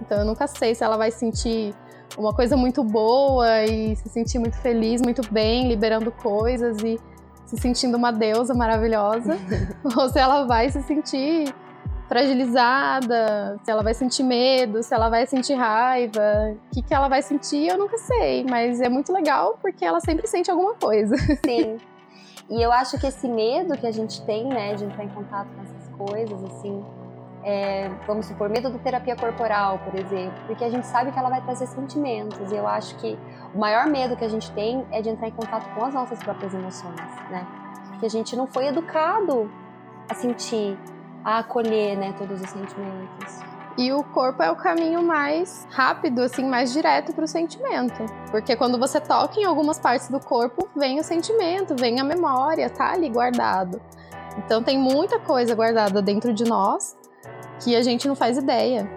Então 0.00 0.18
eu 0.18 0.24
nunca 0.24 0.48
sei 0.48 0.74
se 0.74 0.82
ela 0.82 0.96
vai 0.96 1.12
sentir 1.12 1.72
uma 2.16 2.32
coisa 2.32 2.56
muito 2.56 2.82
boa 2.82 3.64
e 3.64 3.94
se 3.96 4.08
sentir 4.08 4.38
muito 4.38 4.56
feliz, 4.58 5.00
muito 5.00 5.22
bem, 5.32 5.68
liberando 5.68 6.10
coisas 6.10 6.78
e 6.82 6.98
se 7.46 7.56
sentindo 7.56 7.96
uma 7.96 8.12
deusa 8.12 8.54
maravilhosa, 8.54 9.36
ou 9.96 10.08
se 10.08 10.18
ela 10.18 10.44
vai 10.44 10.70
se 10.70 10.82
sentir 10.82 11.52
fragilizada, 12.08 13.56
se 13.62 13.70
ela 13.70 13.82
vai 13.82 13.94
sentir 13.94 14.24
medo, 14.24 14.82
se 14.82 14.92
ela 14.92 15.08
vai 15.08 15.26
sentir 15.26 15.54
raiva, 15.54 16.56
o 16.66 16.74
que, 16.74 16.82
que 16.82 16.92
ela 16.92 17.08
vai 17.08 17.22
sentir, 17.22 17.68
eu 17.68 17.78
nunca 17.78 17.96
sei, 17.98 18.44
mas 18.48 18.80
é 18.80 18.88
muito 18.88 19.12
legal 19.12 19.58
porque 19.62 19.84
ela 19.84 20.00
sempre 20.00 20.26
sente 20.26 20.50
alguma 20.50 20.74
coisa. 20.74 21.16
Sim. 21.46 21.76
E 22.50 22.60
eu 22.60 22.72
acho 22.72 22.98
que 22.98 23.06
esse 23.06 23.28
medo 23.28 23.78
que 23.78 23.86
a 23.86 23.92
gente 23.92 24.20
tem, 24.22 24.48
né, 24.48 24.74
de 24.74 24.84
entrar 24.84 25.04
em 25.04 25.08
contato 25.08 25.48
com 25.54 25.62
essas 25.62 25.88
coisas, 25.96 26.44
assim, 26.44 26.84
é, 27.42 27.90
vamos 28.06 28.26
supor, 28.26 28.50
medo 28.50 28.70
da 28.70 28.78
terapia 28.78 29.16
corporal, 29.16 29.78
por 29.78 29.94
exemplo, 29.98 30.38
porque 30.46 30.64
a 30.64 30.70
gente 30.70 30.86
sabe 30.86 31.10
que 31.10 31.18
ela 31.18 31.30
vai 31.30 31.40
trazer 31.40 31.66
sentimentos. 31.66 32.52
E 32.52 32.56
eu 32.56 32.66
acho 32.66 32.94
que 32.96 33.18
o 33.54 33.58
maior 33.58 33.86
medo 33.86 34.16
que 34.16 34.24
a 34.24 34.28
gente 34.28 34.50
tem 34.52 34.86
é 34.90 35.00
de 35.00 35.08
entrar 35.08 35.28
em 35.28 35.32
contato 35.32 35.72
com 35.74 35.84
as 35.84 35.94
nossas 35.94 36.18
próprias 36.18 36.52
emoções, 36.52 37.00
né? 37.30 37.46
Porque 37.88 38.06
a 38.06 38.10
gente 38.10 38.36
não 38.36 38.46
foi 38.46 38.66
educado 38.66 39.50
a 40.08 40.14
sentir, 40.14 40.78
a 41.24 41.38
acolher, 41.38 41.96
né, 41.96 42.14
todos 42.18 42.40
os 42.40 42.50
sentimentos. 42.50 43.40
E 43.78 43.92
o 43.92 44.02
corpo 44.02 44.42
é 44.42 44.50
o 44.50 44.56
caminho 44.56 45.02
mais 45.02 45.66
rápido, 45.70 46.22
assim, 46.22 46.44
mais 46.44 46.72
direto 46.72 47.14
para 47.14 47.24
o 47.24 47.28
sentimento. 47.28 48.04
Porque 48.30 48.54
quando 48.56 48.78
você 48.78 49.00
toca 49.00 49.40
em 49.40 49.44
algumas 49.44 49.78
partes 49.78 50.08
do 50.08 50.20
corpo, 50.20 50.68
vem 50.76 50.98
o 50.98 51.04
sentimento, 51.04 51.74
vem 51.76 52.00
a 52.00 52.04
memória, 52.04 52.68
tá 52.68 52.92
ali 52.92 53.08
guardado. 53.08 53.80
Então 54.36 54.62
tem 54.62 54.78
muita 54.78 55.18
coisa 55.18 55.54
guardada 55.54 56.02
dentro 56.02 56.32
de 56.34 56.44
nós 56.44 56.96
que 57.60 57.76
a 57.76 57.82
gente 57.82 58.08
não 58.08 58.14
faz 58.14 58.36
ideia. 58.36 58.88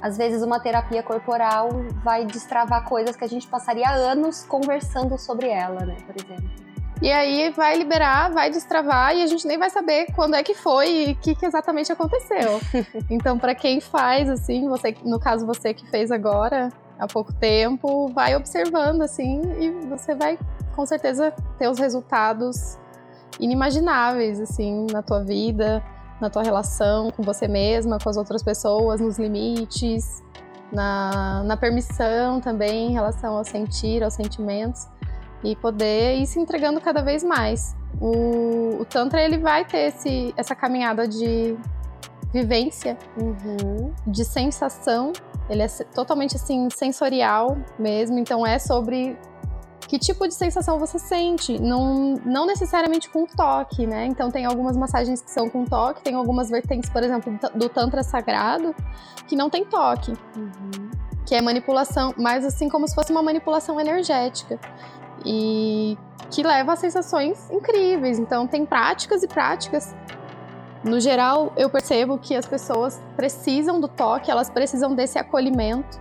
Às 0.00 0.16
vezes 0.16 0.42
uma 0.42 0.60
terapia 0.60 1.02
corporal 1.02 1.70
vai 2.04 2.24
destravar 2.24 2.84
coisas 2.84 3.16
que 3.16 3.24
a 3.24 3.28
gente 3.28 3.46
passaria 3.46 3.90
anos 3.90 4.44
conversando 4.44 5.18
sobre 5.18 5.48
ela, 5.48 5.84
né, 5.84 5.96
por 6.06 6.14
exemplo. 6.16 6.68
E 7.00 7.12
aí 7.12 7.50
vai 7.50 7.76
liberar, 7.76 8.32
vai 8.32 8.50
destravar 8.50 9.14
e 9.14 9.22
a 9.22 9.26
gente 9.26 9.46
nem 9.46 9.56
vai 9.56 9.70
saber 9.70 10.06
quando 10.16 10.34
é 10.34 10.42
que 10.42 10.54
foi 10.54 11.08
e 11.08 11.12
o 11.12 11.16
que, 11.16 11.34
que, 11.34 11.46
exatamente 11.46 11.92
aconteceu. 11.92 12.60
então, 13.08 13.38
para 13.38 13.54
quem 13.54 13.80
faz, 13.80 14.28
assim, 14.28 14.68
você, 14.68 14.96
no 15.04 15.20
caso 15.20 15.46
você 15.46 15.72
que 15.72 15.88
fez 15.90 16.10
agora, 16.10 16.72
há 16.98 17.06
pouco 17.06 17.32
tempo, 17.32 18.08
vai 18.08 18.34
observando, 18.34 19.02
assim, 19.02 19.42
e 19.60 19.70
você 19.86 20.14
vai 20.16 20.36
com 20.74 20.84
certeza 20.84 21.32
ter 21.56 21.68
os 21.68 21.78
resultados 21.78 22.76
inimagináveis, 23.38 24.40
assim, 24.40 24.86
na 24.90 25.00
tua 25.00 25.22
vida 25.22 25.82
na 26.20 26.28
tua 26.30 26.42
relação 26.42 27.10
com 27.10 27.22
você 27.22 27.46
mesma, 27.46 27.98
com 27.98 28.08
as 28.08 28.16
outras 28.16 28.42
pessoas, 28.42 29.00
nos 29.00 29.18
limites, 29.18 30.22
na, 30.72 31.42
na 31.44 31.56
permissão 31.56 32.40
também 32.40 32.88
em 32.88 32.92
relação 32.92 33.36
ao 33.36 33.44
sentir, 33.44 34.02
aos 34.02 34.14
sentimentos 34.14 34.86
e 35.42 35.54
poder 35.56 36.16
ir 36.16 36.26
se 36.26 36.38
entregando 36.38 36.80
cada 36.80 37.02
vez 37.02 37.22
mais. 37.22 37.76
O, 38.00 38.80
o 38.80 38.84
Tantra 38.84 39.22
ele 39.22 39.38
vai 39.38 39.64
ter 39.64 39.88
esse, 39.88 40.34
essa 40.36 40.54
caminhada 40.54 41.06
de 41.06 41.56
vivência, 42.32 42.96
uhum. 43.16 43.92
de 44.06 44.24
sensação. 44.24 45.12
Ele 45.48 45.62
é 45.62 45.68
totalmente 45.94 46.36
assim 46.36 46.68
sensorial 46.70 47.56
mesmo, 47.78 48.18
então 48.18 48.46
é 48.46 48.58
sobre 48.58 49.16
que 49.88 49.98
tipo 49.98 50.28
de 50.28 50.34
sensação 50.34 50.78
você 50.78 50.98
sente, 50.98 51.58
não, 51.58 52.14
não 52.24 52.46
necessariamente 52.46 53.08
com 53.08 53.24
toque, 53.24 53.86
né? 53.86 54.04
Então 54.04 54.30
tem 54.30 54.44
algumas 54.44 54.76
massagens 54.76 55.22
que 55.22 55.30
são 55.30 55.48
com 55.48 55.64
toque, 55.64 56.02
tem 56.02 56.14
algumas 56.14 56.50
vertentes, 56.50 56.90
por 56.90 57.02
exemplo, 57.02 57.36
do 57.54 57.68
Tantra 57.70 58.02
Sagrado, 58.02 58.74
que 59.26 59.34
não 59.34 59.48
tem 59.48 59.64
toque. 59.64 60.12
Uhum. 60.36 60.90
Que 61.24 61.34
é 61.34 61.40
manipulação, 61.40 62.14
mas 62.18 62.44
assim 62.44 62.68
como 62.68 62.86
se 62.86 62.94
fosse 62.94 63.10
uma 63.10 63.22
manipulação 63.22 63.80
energética. 63.80 64.60
E 65.24 65.96
que 66.30 66.42
leva 66.42 66.74
a 66.74 66.76
sensações 66.76 67.50
incríveis. 67.50 68.18
Então 68.18 68.46
tem 68.46 68.66
práticas 68.66 69.22
e 69.22 69.26
práticas. 69.26 69.96
No 70.84 71.00
geral, 71.00 71.52
eu 71.56 71.70
percebo 71.70 72.18
que 72.18 72.36
as 72.36 72.46
pessoas 72.46 73.00
precisam 73.16 73.80
do 73.80 73.88
toque, 73.88 74.30
elas 74.30 74.50
precisam 74.50 74.94
desse 74.94 75.18
acolhimento 75.18 75.98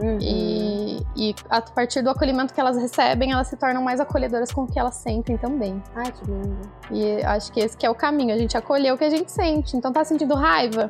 Uhum. 0.00 0.18
E, 0.20 1.06
e, 1.16 1.34
a 1.50 1.60
partir 1.60 2.02
do 2.02 2.10
acolhimento 2.10 2.54
que 2.54 2.60
elas 2.60 2.76
recebem, 2.76 3.32
elas 3.32 3.48
se 3.48 3.56
tornam 3.56 3.82
mais 3.82 4.00
acolhedoras 4.00 4.52
com 4.52 4.62
o 4.62 4.66
que 4.66 4.78
elas 4.78 4.94
sentem 4.96 5.36
também. 5.36 5.82
Ai, 5.94 6.12
que 6.12 6.24
lindo. 6.24 6.58
E 6.90 7.22
acho 7.24 7.52
que 7.52 7.60
esse 7.60 7.76
que 7.76 7.84
é 7.84 7.90
o 7.90 7.94
caminho, 7.94 8.34
a 8.34 8.38
gente 8.38 8.56
acolher 8.56 8.92
o 8.92 8.98
que 8.98 9.04
a 9.04 9.10
gente 9.10 9.30
sente. 9.30 9.76
Então 9.76 9.92
tá 9.92 10.04
sentindo 10.04 10.34
raiva? 10.34 10.88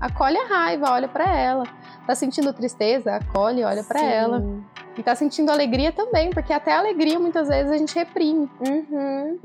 Acolhe 0.00 0.36
a 0.36 0.46
raiva, 0.46 0.90
olha 0.90 1.08
para 1.08 1.30
ela. 1.36 1.64
Tá 2.06 2.14
sentindo 2.14 2.52
tristeza? 2.52 3.16
Acolhe, 3.16 3.64
olha 3.64 3.82
para 3.82 4.02
ela. 4.02 4.42
E 4.96 5.02
tá 5.02 5.14
sentindo 5.14 5.50
alegria 5.50 5.92
também, 5.92 6.30
porque 6.30 6.52
até 6.52 6.72
a 6.72 6.78
alegria 6.78 7.18
muitas 7.18 7.48
vezes 7.48 7.70
a 7.70 7.76
gente 7.76 7.94
reprime. 7.94 8.50
Uhum. 8.66 9.38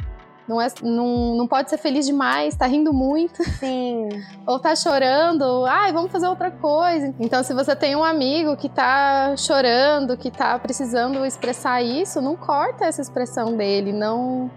Não, 0.51 0.62
é, 0.62 0.67
não, 0.84 1.36
não 1.38 1.48
pode 1.48 1.70
ser 1.70 1.77
feliz 1.77 2.05
demais, 2.05 2.58
tá 2.58 2.65
rindo 2.65 2.91
muito. 2.91 3.41
Sim. 3.58 4.10
Ou 4.46 4.60
tá 4.60 4.75
chorando, 4.75 5.65
ai, 5.65 5.93
vamos 5.93 6.12
fazer 6.12 6.27
outra 6.27 6.51
coisa. 6.51 7.15
Então, 7.22 7.41
se 7.41 7.53
você 7.53 7.74
tem 7.74 7.96
um 7.96 8.03
amigo 8.03 8.58
que 8.58 8.67
tá 8.67 9.34
chorando, 9.38 10.17
que 10.17 10.29
tá 10.29 10.60
precisando 10.60 11.25
expressar 11.25 11.81
isso, 11.81 12.22
não 12.22 12.36
corta 12.36 12.84
essa 12.84 13.01
expressão 13.01 13.55
dele, 13.55 13.93
não 13.93 14.51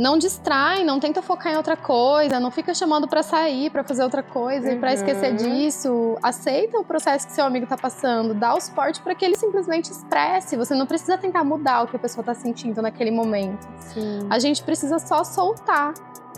não 0.00 0.16
distrai, 0.16 0.82
não 0.82 0.98
tenta 0.98 1.20
focar 1.20 1.52
em 1.52 1.56
outra 1.56 1.76
coisa, 1.76 2.40
não 2.40 2.50
fica 2.50 2.74
chamando 2.74 3.06
para 3.06 3.22
sair, 3.22 3.70
para 3.70 3.84
fazer 3.84 4.02
outra 4.02 4.22
coisa 4.22 4.68
uhum. 4.68 4.74
e 4.74 4.78
para 4.78 4.94
esquecer 4.94 5.36
disso. 5.36 6.16
Aceita 6.22 6.78
o 6.78 6.84
processo 6.84 7.26
que 7.26 7.32
seu 7.32 7.44
amigo 7.44 7.66
tá 7.66 7.76
passando, 7.76 8.32
dá 8.32 8.54
o 8.54 8.60
suporte 8.60 9.00
para 9.00 9.14
que 9.14 9.24
ele 9.24 9.36
simplesmente 9.36 9.90
expresse. 9.90 10.56
Você 10.56 10.74
não 10.74 10.86
precisa 10.86 11.18
tentar 11.18 11.44
mudar 11.44 11.82
o 11.82 11.86
que 11.86 11.96
a 11.96 11.98
pessoa 11.98 12.24
tá 12.24 12.34
sentindo 12.34 12.80
naquele 12.80 13.10
momento. 13.10 13.68
Sim. 13.78 14.26
A 14.30 14.38
gente 14.38 14.62
precisa 14.62 14.98
só 14.98 15.22
soltar. 15.22 15.92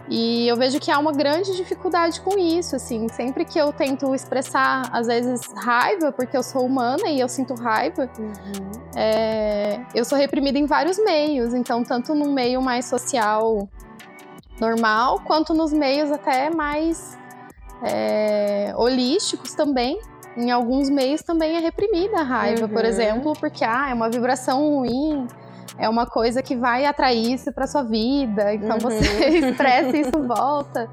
E 0.09 0.49
eu 0.49 0.57
vejo 0.57 0.81
que 0.81 0.91
há 0.91 0.99
uma 0.99 1.13
grande 1.13 1.57
dificuldade 1.57 2.21
com 2.21 2.39
isso, 2.39 2.77
assim. 2.77 3.09
Sempre 3.09 3.45
que 3.45 3.59
eu 3.59 3.73
tento 3.73 4.15
expressar, 4.15 4.89
às 4.93 5.07
vezes, 5.07 5.41
raiva, 5.57 6.13
porque 6.13 6.37
eu 6.37 6.43
sou 6.43 6.67
humana 6.67 7.09
e 7.09 7.21
eu 7.21 7.29
sinto 7.29 7.55
raiva, 7.55 8.11
uhum. 8.19 8.71
é, 8.97 9.81
eu 9.95 10.05
sou 10.05 10.19
reprimida 10.19 10.59
em 10.59 10.67
vários 10.67 10.99
meios. 10.99 11.55
Então, 11.55 11.83
tanto 11.85 12.15
no 12.15 12.33
meio 12.33 12.61
mais 12.61 12.87
social 12.87 13.69
normal, 14.61 15.21
quanto 15.25 15.55
nos 15.55 15.73
meios 15.73 16.11
até 16.11 16.51
mais 16.51 17.17
é, 17.83 18.73
holísticos 18.77 19.55
também. 19.55 20.01
Em 20.37 20.51
alguns 20.51 20.89
meios 20.89 21.23
também 21.23 21.57
é 21.57 21.61
reprimida 21.61 22.21
a 22.21 22.23
raiva, 22.23 22.63
uhum. 22.63 22.69
por 22.73 22.85
exemplo, 22.85 23.33
porque 23.35 23.65
ah, 23.65 23.91
é 23.91 23.95
uma 23.95 24.09
vibração 24.09 24.77
ruim 24.77 25.27
é 25.79 25.89
uma 25.89 26.07
coisa 26.07 26.43
que 26.43 26.57
vai 26.57 26.85
atrair 26.85 27.33
isso 27.33 27.53
para 27.53 27.67
sua 27.67 27.83
vida. 27.83 28.55
Então 28.55 28.75
uhum. 28.75 28.79
você 28.79 29.29
expressa 29.29 29.97
e 29.97 30.01
isso 30.01 30.23
volta. 30.27 30.89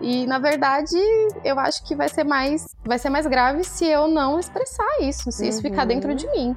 E 0.00 0.26
na 0.26 0.38
verdade, 0.38 0.96
eu 1.44 1.58
acho 1.58 1.84
que 1.84 1.94
vai 1.94 2.08
ser 2.08 2.24
mais 2.24 2.66
vai 2.84 2.98
ser 2.98 3.10
mais 3.10 3.26
grave 3.26 3.62
se 3.64 3.86
eu 3.86 4.08
não 4.08 4.38
expressar 4.38 5.00
isso, 5.00 5.30
se 5.30 5.42
uhum. 5.42 5.48
isso 5.48 5.62
ficar 5.62 5.84
dentro 5.84 6.10
uhum. 6.10 6.16
de 6.16 6.26
mim. 6.30 6.56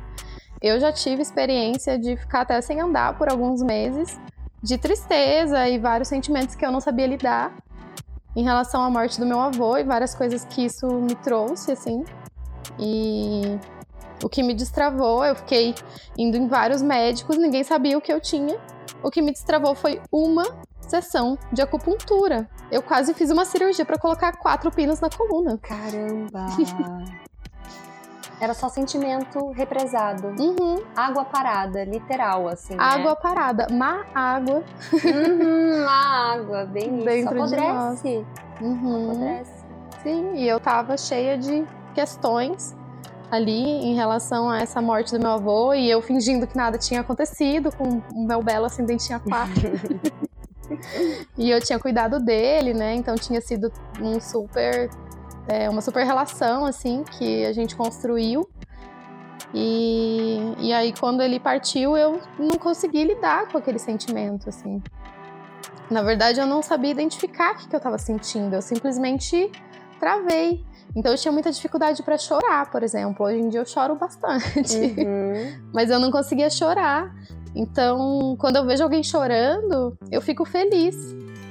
Eu 0.62 0.80
já 0.80 0.92
tive 0.92 1.22
experiência 1.22 2.00
de 2.00 2.18
ficar 2.18 2.42
até 2.42 2.60
sem 2.62 2.82
andar 2.82 3.18
por 3.18 3.30
alguns 3.30 3.62
meses, 3.62 4.20
de 4.64 4.78
tristeza 4.78 5.68
e 5.70 5.78
vários 5.78 6.08
sentimentos 6.08 6.56
que 6.56 6.66
eu 6.66 6.72
não 6.72 6.82
sabia 6.82 7.06
lidar. 7.06 7.52
em 8.36 8.44
relação 8.44 8.84
à 8.84 8.90
morte 8.90 9.18
do 9.18 9.26
meu 9.26 9.40
avô 9.40 9.78
e 9.78 9.84
várias 9.84 10.14
coisas 10.14 10.44
que 10.44 10.66
isso 10.66 10.88
me 10.88 11.16
trouxe, 11.16 11.72
assim. 11.72 12.04
E 12.78 13.58
o 14.24 14.30
que 14.30 14.42
me 14.42 14.54
destravou, 14.54 15.24
eu 15.24 15.36
fiquei 15.36 15.76
indo 16.18 16.38
em 16.38 16.48
vários 16.48 16.82
médicos, 16.82 17.38
ninguém 17.38 17.64
sabia 17.64 17.98
o 17.98 18.02
que 18.02 18.12
eu 18.12 18.20
tinha. 18.20 18.58
O 19.04 19.12
que 19.12 19.22
me 19.22 19.32
destravou 19.32 19.76
foi 19.76 20.02
uma 20.12 20.44
sessão 20.82 21.38
de 21.52 21.62
acupuntura. 21.62 22.50
Eu 22.72 22.82
quase 22.82 23.14
fiz 23.14 23.30
uma 23.30 23.46
cirurgia 23.46 23.86
para 23.86 23.98
colocar 23.98 24.38
quatro 24.38 24.72
pinos 24.72 25.00
na 25.00 25.10
coluna. 25.10 25.58
Caramba! 25.58 26.48
Era 28.40 28.54
só 28.54 28.68
sentimento 28.68 29.52
represado. 29.52 30.28
Uhum. 30.38 30.84
Água 30.96 31.24
parada, 31.24 31.86
literal, 31.86 32.50
assim. 32.50 32.76
Água 32.78 33.12
né? 33.12 33.18
parada, 33.22 33.68
má 33.72 34.06
água. 34.14 34.62
Uhum, 34.92 35.86
má 35.86 36.34
água, 36.36 36.66
bem 36.66 36.98
Dentro 36.98 37.38
isso. 37.38 37.56
de 37.56 37.56
Apodrece. 37.56 38.26
Uhum. 38.60 39.12
Apodrece. 39.12 39.66
Sim, 40.04 40.36
e 40.36 40.48
eu 40.48 40.60
tava 40.60 40.98
cheia 40.98 41.38
de 41.38 41.66
questões 41.94 42.76
ali 43.32 43.64
em 43.64 43.96
relação 43.96 44.50
a 44.50 44.60
essa 44.60 44.82
morte 44.82 45.12
do 45.12 45.20
meu 45.20 45.32
avô 45.32 45.74
e 45.74 45.90
eu 45.90 46.02
fingindo 46.02 46.46
que 46.46 46.56
nada 46.56 46.78
tinha 46.78 47.02
acontecido 47.02 47.72
com 47.76 48.02
o 48.14 48.26
meu 48.26 48.42
belo 48.42 48.66
ascendente 48.66 49.12
em 49.12 49.16
aquário. 49.16 49.80
e 51.38 51.50
eu 51.50 51.62
tinha 51.62 51.80
cuidado 51.80 52.20
dele, 52.20 52.74
né? 52.74 52.96
Então 52.96 53.16
tinha 53.16 53.42
sido 53.42 53.72
um 54.00 54.20
super 54.20 54.90
é, 55.48 55.70
uma 55.70 55.82
super 55.82 56.06
relação 56.06 56.66
assim 56.66 57.04
que 57.18 57.46
a 57.46 57.54
gente 57.54 57.76
construiu. 57.76 58.50
E, 59.54 60.40
e 60.60 60.74
aí 60.74 60.94
quando 60.94 61.22
ele 61.22 61.40
partiu, 61.40 61.96
eu 61.96 62.20
não 62.38 62.58
consegui 62.58 63.04
lidar 63.04 63.48
com 63.48 63.58
aquele 63.58 63.80
sentimento 63.80 64.50
assim. 64.50 64.82
Na 65.90 66.02
verdade, 66.02 66.40
eu 66.40 66.48
não 66.48 66.64
sabia 66.64 66.92
identificar 66.92 67.54
o 67.54 67.58
que, 67.58 67.68
que 67.68 67.76
eu 67.76 67.78
estava 67.78 67.98
sentindo. 67.98 68.56
Eu 68.56 68.62
simplesmente 68.62 69.52
travei. 70.00 70.66
Então 70.96 71.12
eu 71.12 71.18
tinha 71.18 71.32
muita 71.32 71.52
dificuldade 71.52 72.04
para 72.04 72.18
chorar, 72.18 72.70
por 72.72 72.84
exemplo. 72.84 73.26
Hoje 73.26 73.40
em 73.40 73.50
dia 73.50 73.60
eu 73.62 73.66
choro 73.66 73.96
bastante, 73.96 74.78
Uhum. 74.78 75.66
mas 75.74 75.90
eu 75.90 76.00
não 76.00 76.12
conseguia 76.12 76.50
chorar. 76.50 77.14
Então, 77.56 78.36
quando 78.38 78.58
eu 78.58 78.66
vejo 78.66 78.84
alguém 78.84 79.02
chorando, 79.02 79.98
eu 80.12 80.22
fico 80.22 80.44
feliz, 80.44 80.96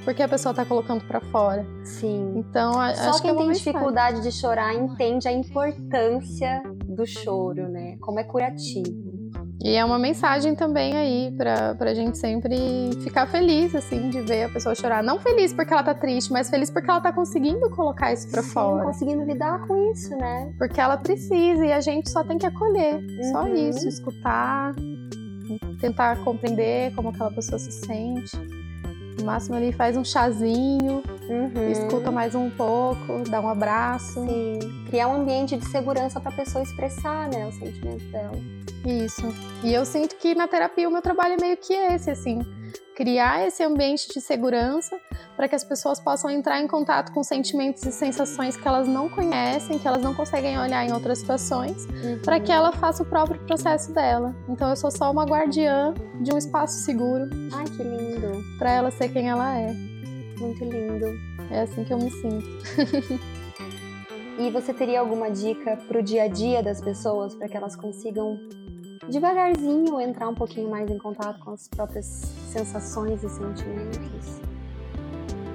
porque 0.03 0.21
a 0.21 0.27
pessoa 0.27 0.53
tá 0.53 0.63
colocando 0.63 1.03
para 1.05 1.19
fora. 1.19 1.65
Sim. 1.83 2.33
Então, 2.35 2.73
Só 2.73 2.79
acho 2.79 3.13
que 3.13 3.21
quem 3.23 3.31
é 3.31 3.33
uma 3.33 3.41
tem 3.41 3.51
dificuldade 3.53 4.21
de 4.21 4.31
chorar 4.31 4.75
entende 4.75 5.27
a 5.27 5.31
importância 5.31 6.61
do 6.87 7.07
choro, 7.07 7.67
né? 7.69 7.97
Como 8.01 8.19
é 8.19 8.23
curativo. 8.23 9.24
E 9.67 9.75
é 9.75 9.83
uma 9.83 9.97
mensagem 9.97 10.53
também 10.53 10.95
aí 10.95 11.33
pra, 11.35 11.73
pra 11.73 11.91
gente 11.95 12.19
sempre 12.19 12.55
ficar 13.03 13.25
feliz, 13.25 13.73
assim, 13.73 14.11
de 14.11 14.21
ver 14.21 14.43
a 14.43 14.49
pessoa 14.49 14.75
chorar. 14.75 15.01
Não 15.01 15.19
feliz 15.19 15.51
porque 15.53 15.73
ela 15.73 15.81
tá 15.81 15.95
triste, 15.95 16.31
mas 16.31 16.51
feliz 16.51 16.69
porque 16.69 16.87
ela 16.87 17.01
tá 17.01 17.11
conseguindo 17.11 17.67
colocar 17.71 18.13
isso 18.13 18.29
pra 18.29 18.43
Sim, 18.43 18.49
fora. 18.51 18.85
conseguindo 18.85 19.23
lidar 19.23 19.65
com 19.65 19.91
isso, 19.91 20.15
né? 20.17 20.53
Porque 20.59 20.79
ela 20.79 20.97
precisa 20.97 21.65
e 21.65 21.73
a 21.73 21.81
gente 21.81 22.11
só 22.11 22.23
tem 22.23 22.37
que 22.37 22.45
acolher. 22.45 22.99
Só 23.31 23.41
Uhum. 23.45 23.55
isso, 23.55 23.87
escutar, 23.87 24.75
tentar 25.81 26.17
compreender 26.23 26.93
como 26.93 27.09
aquela 27.09 27.31
pessoa 27.31 27.57
se 27.57 27.71
sente. 27.71 28.37
No 29.17 29.25
máximo 29.25 29.55
ali 29.55 29.71
faz 29.71 29.95
um 29.95 30.03
chazinho, 30.03 31.01
Uhum. 31.29 31.69
escuta 31.71 32.11
mais 32.11 32.35
um 32.35 32.49
pouco, 32.49 33.23
dá 33.29 33.39
um 33.41 33.47
abraço. 33.47 34.21
Sim. 34.25 34.59
Criar 34.89 35.07
um 35.07 35.21
ambiente 35.21 35.55
de 35.57 35.65
segurança 35.69 36.19
pra 36.19 36.31
pessoa 36.31 36.63
expressar, 36.63 37.29
né, 37.29 37.45
o 37.45 37.51
sentimento 37.51 38.03
dela. 38.11 38.35
Isso. 38.85 39.23
E 39.63 39.73
eu 39.73 39.85
sinto 39.85 40.15
que 40.17 40.35
na 40.35 40.47
terapia 40.47 40.87
o 40.87 40.91
meu 40.91 41.01
trabalho 41.01 41.33
é 41.35 41.37
meio 41.41 41.57
que 41.57 41.73
esse, 41.73 42.09
assim. 42.11 42.39
Criar 42.95 43.45
esse 43.45 43.61
ambiente 43.61 44.07
de 44.07 44.21
segurança 44.21 44.97
para 45.35 45.49
que 45.49 45.55
as 45.55 45.65
pessoas 45.65 45.99
possam 45.99 46.29
entrar 46.29 46.61
em 46.61 46.67
contato 46.67 47.11
com 47.11 47.21
sentimentos 47.23 47.83
e 47.83 47.91
sensações 47.91 48.55
que 48.55 48.65
elas 48.65 48.87
não 48.87 49.09
conhecem, 49.09 49.77
que 49.77 49.85
elas 49.85 50.01
não 50.01 50.15
conseguem 50.15 50.57
olhar 50.57 50.85
em 50.85 50.93
outras 50.93 51.19
situações, 51.19 51.85
para 52.23 52.39
que 52.39 52.51
ela 52.51 52.71
faça 52.71 53.03
o 53.03 53.05
próprio 53.05 53.39
processo 53.45 53.93
dela. 53.93 54.33
Então 54.47 54.69
eu 54.69 54.77
sou 54.77 54.89
só 54.89 55.11
uma 55.11 55.25
guardiã 55.25 55.93
de 56.21 56.33
um 56.33 56.37
espaço 56.37 56.85
seguro 56.85 57.29
Ai, 57.51 57.65
que 57.65 57.83
lindo. 57.83 58.41
para 58.57 58.71
ela 58.71 58.91
ser 58.91 59.09
quem 59.09 59.29
ela 59.29 59.59
é. 59.59 59.73
Muito 60.39 60.63
lindo. 60.63 61.07
É 61.51 61.61
assim 61.61 61.83
que 61.83 61.93
eu 61.93 61.97
me 61.97 62.09
sinto. 62.09 62.45
E 64.37 64.51
você 64.51 64.73
teria 64.73 64.99
alguma 64.99 65.31
dica 65.31 65.77
pro 65.87 66.03
dia 66.03 66.23
a 66.23 66.27
dia 66.27 66.61
das 66.61 66.81
pessoas 66.81 67.33
para 67.33 67.47
que 67.47 67.55
elas 67.55 67.73
consigam 67.73 68.37
devagarzinho 69.09 69.99
entrar 69.99 70.27
um 70.27 70.35
pouquinho 70.35 70.69
mais 70.69 70.89
em 70.89 70.97
contato 70.97 71.39
com 71.39 71.51
as 71.51 71.67
próprias 71.67 72.05
sensações 72.51 73.23
e 73.23 73.29
sentimentos? 73.29 74.41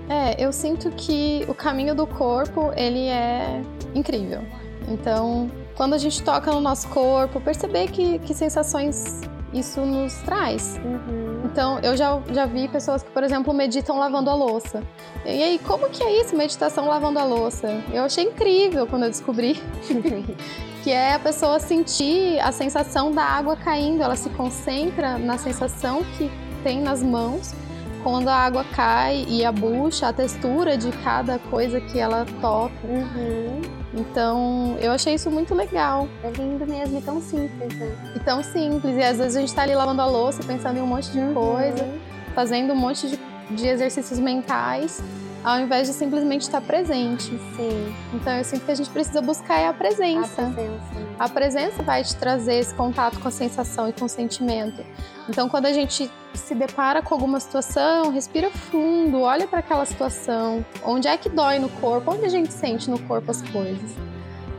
É, 0.08 0.44
eu 0.44 0.52
sinto 0.52 0.90
que 0.90 1.44
o 1.48 1.54
caminho 1.54 1.94
do 1.94 2.06
corpo, 2.06 2.72
ele 2.76 3.06
é 3.06 3.62
incrível. 3.94 4.42
Então, 4.88 5.48
quando 5.76 5.94
a 5.94 5.98
gente 5.98 6.22
toca 6.22 6.50
no 6.52 6.60
nosso 6.60 6.88
corpo, 6.88 7.40
perceber 7.40 7.88
que, 7.88 8.18
que 8.18 8.34
sensações 8.34 9.20
isso 9.52 9.80
nos 9.80 10.14
traz. 10.22 10.80
Uhum. 10.84 11.42
Então, 11.44 11.78
eu 11.80 11.96
já, 11.96 12.20
já 12.32 12.46
vi 12.46 12.68
pessoas 12.68 13.02
que, 13.02 13.10
por 13.10 13.22
exemplo, 13.22 13.52
meditam 13.52 13.98
lavando 13.98 14.30
a 14.30 14.34
louça. 14.34 14.82
E 15.24 15.42
aí, 15.42 15.60
como 15.66 15.88
que 15.90 16.02
é 16.02 16.20
isso, 16.20 16.36
meditação 16.36 16.86
lavando 16.86 17.18
a 17.18 17.24
louça? 17.24 17.68
Eu 17.92 18.04
achei 18.04 18.24
incrível 18.24 18.86
quando 18.86 19.04
eu 19.04 19.10
descobri 19.10 19.60
que 20.82 20.90
é 20.90 21.14
a 21.14 21.18
pessoa 21.18 21.58
sentir 21.58 22.38
a 22.40 22.52
sensação 22.52 23.12
da 23.12 23.22
água 23.22 23.56
caindo, 23.56 24.02
ela 24.02 24.16
se 24.16 24.30
concentra 24.30 25.18
na 25.18 25.36
sensação 25.38 26.02
que 26.16 26.30
tem 26.62 26.80
nas 26.80 27.02
mãos 27.02 27.54
quando 28.02 28.28
a 28.28 28.34
água 28.34 28.64
cai 28.74 29.26
e 29.28 29.44
a 29.44 29.52
bucha, 29.52 30.08
a 30.08 30.12
textura 30.12 30.76
de 30.78 30.90
cada 31.04 31.38
coisa 31.38 31.80
que 31.80 31.98
ela 31.98 32.24
toca. 32.40 32.72
Uhum. 32.84 33.60
Então, 33.92 34.76
eu 34.80 34.92
achei 34.92 35.14
isso 35.14 35.30
muito 35.30 35.54
legal. 35.54 36.08
É 36.22 36.30
lindo 36.30 36.66
mesmo 36.66 36.98
e 36.98 37.02
tão 37.02 37.20
simples, 37.20 37.74
né? 37.76 37.94
E 38.16 38.20
tão 38.20 38.42
simples. 38.42 38.96
E 38.96 39.02
às 39.02 39.18
vezes 39.18 39.36
a 39.36 39.40
gente 39.40 39.54
tá 39.54 39.62
ali 39.62 39.74
lavando 39.74 40.00
a 40.00 40.06
louça, 40.06 40.42
pensando 40.42 40.78
em 40.78 40.80
um 40.80 40.86
monte 40.86 41.10
de 41.10 41.20
coisa, 41.34 41.82
Uhum. 41.84 41.98
fazendo 42.34 42.72
um 42.72 42.76
monte 42.76 43.08
de, 43.08 43.18
de 43.50 43.66
exercícios 43.66 44.18
mentais, 44.18 45.02
ao 45.44 45.58
invés 45.60 45.86
de 45.88 45.94
simplesmente 45.94 46.42
estar 46.42 46.60
presente. 46.60 47.24
Sim, 47.56 47.94
Então, 48.14 48.32
eu 48.36 48.44
sinto 48.44 48.64
que 48.64 48.70
a 48.70 48.74
gente 48.74 48.90
precisa 48.90 49.20
buscar 49.22 49.58
é 49.58 49.66
a 49.66 49.70
a 49.70 49.74
presença. 49.74 50.42
presença. 50.42 50.94
né? 50.94 51.06
A 51.18 51.28
presença 51.28 51.82
vai 51.82 52.02
te 52.04 52.14
trazer 52.16 52.54
esse 52.54 52.74
contato 52.74 53.18
com 53.20 53.28
a 53.28 53.30
sensação 53.30 53.88
e 53.88 53.92
com 53.92 54.04
o 54.04 54.08
sentimento. 54.08 54.84
Então, 55.28 55.48
quando 55.48 55.66
a 55.66 55.72
gente 55.72 56.10
se 56.34 56.54
depara 56.54 57.02
com 57.02 57.14
alguma 57.14 57.40
situação, 57.40 58.10
respira 58.12 58.50
fundo, 58.50 59.20
olha 59.20 59.46
para 59.46 59.60
aquela 59.60 59.84
situação. 59.84 60.64
Onde 60.84 61.08
é 61.08 61.16
que 61.16 61.28
dói 61.28 61.58
no 61.58 61.68
corpo? 61.68 62.12
Onde 62.12 62.24
a 62.24 62.28
gente 62.28 62.52
sente 62.52 62.90
no 62.90 62.98
corpo 63.00 63.30
as 63.30 63.40
coisas? 63.42 63.94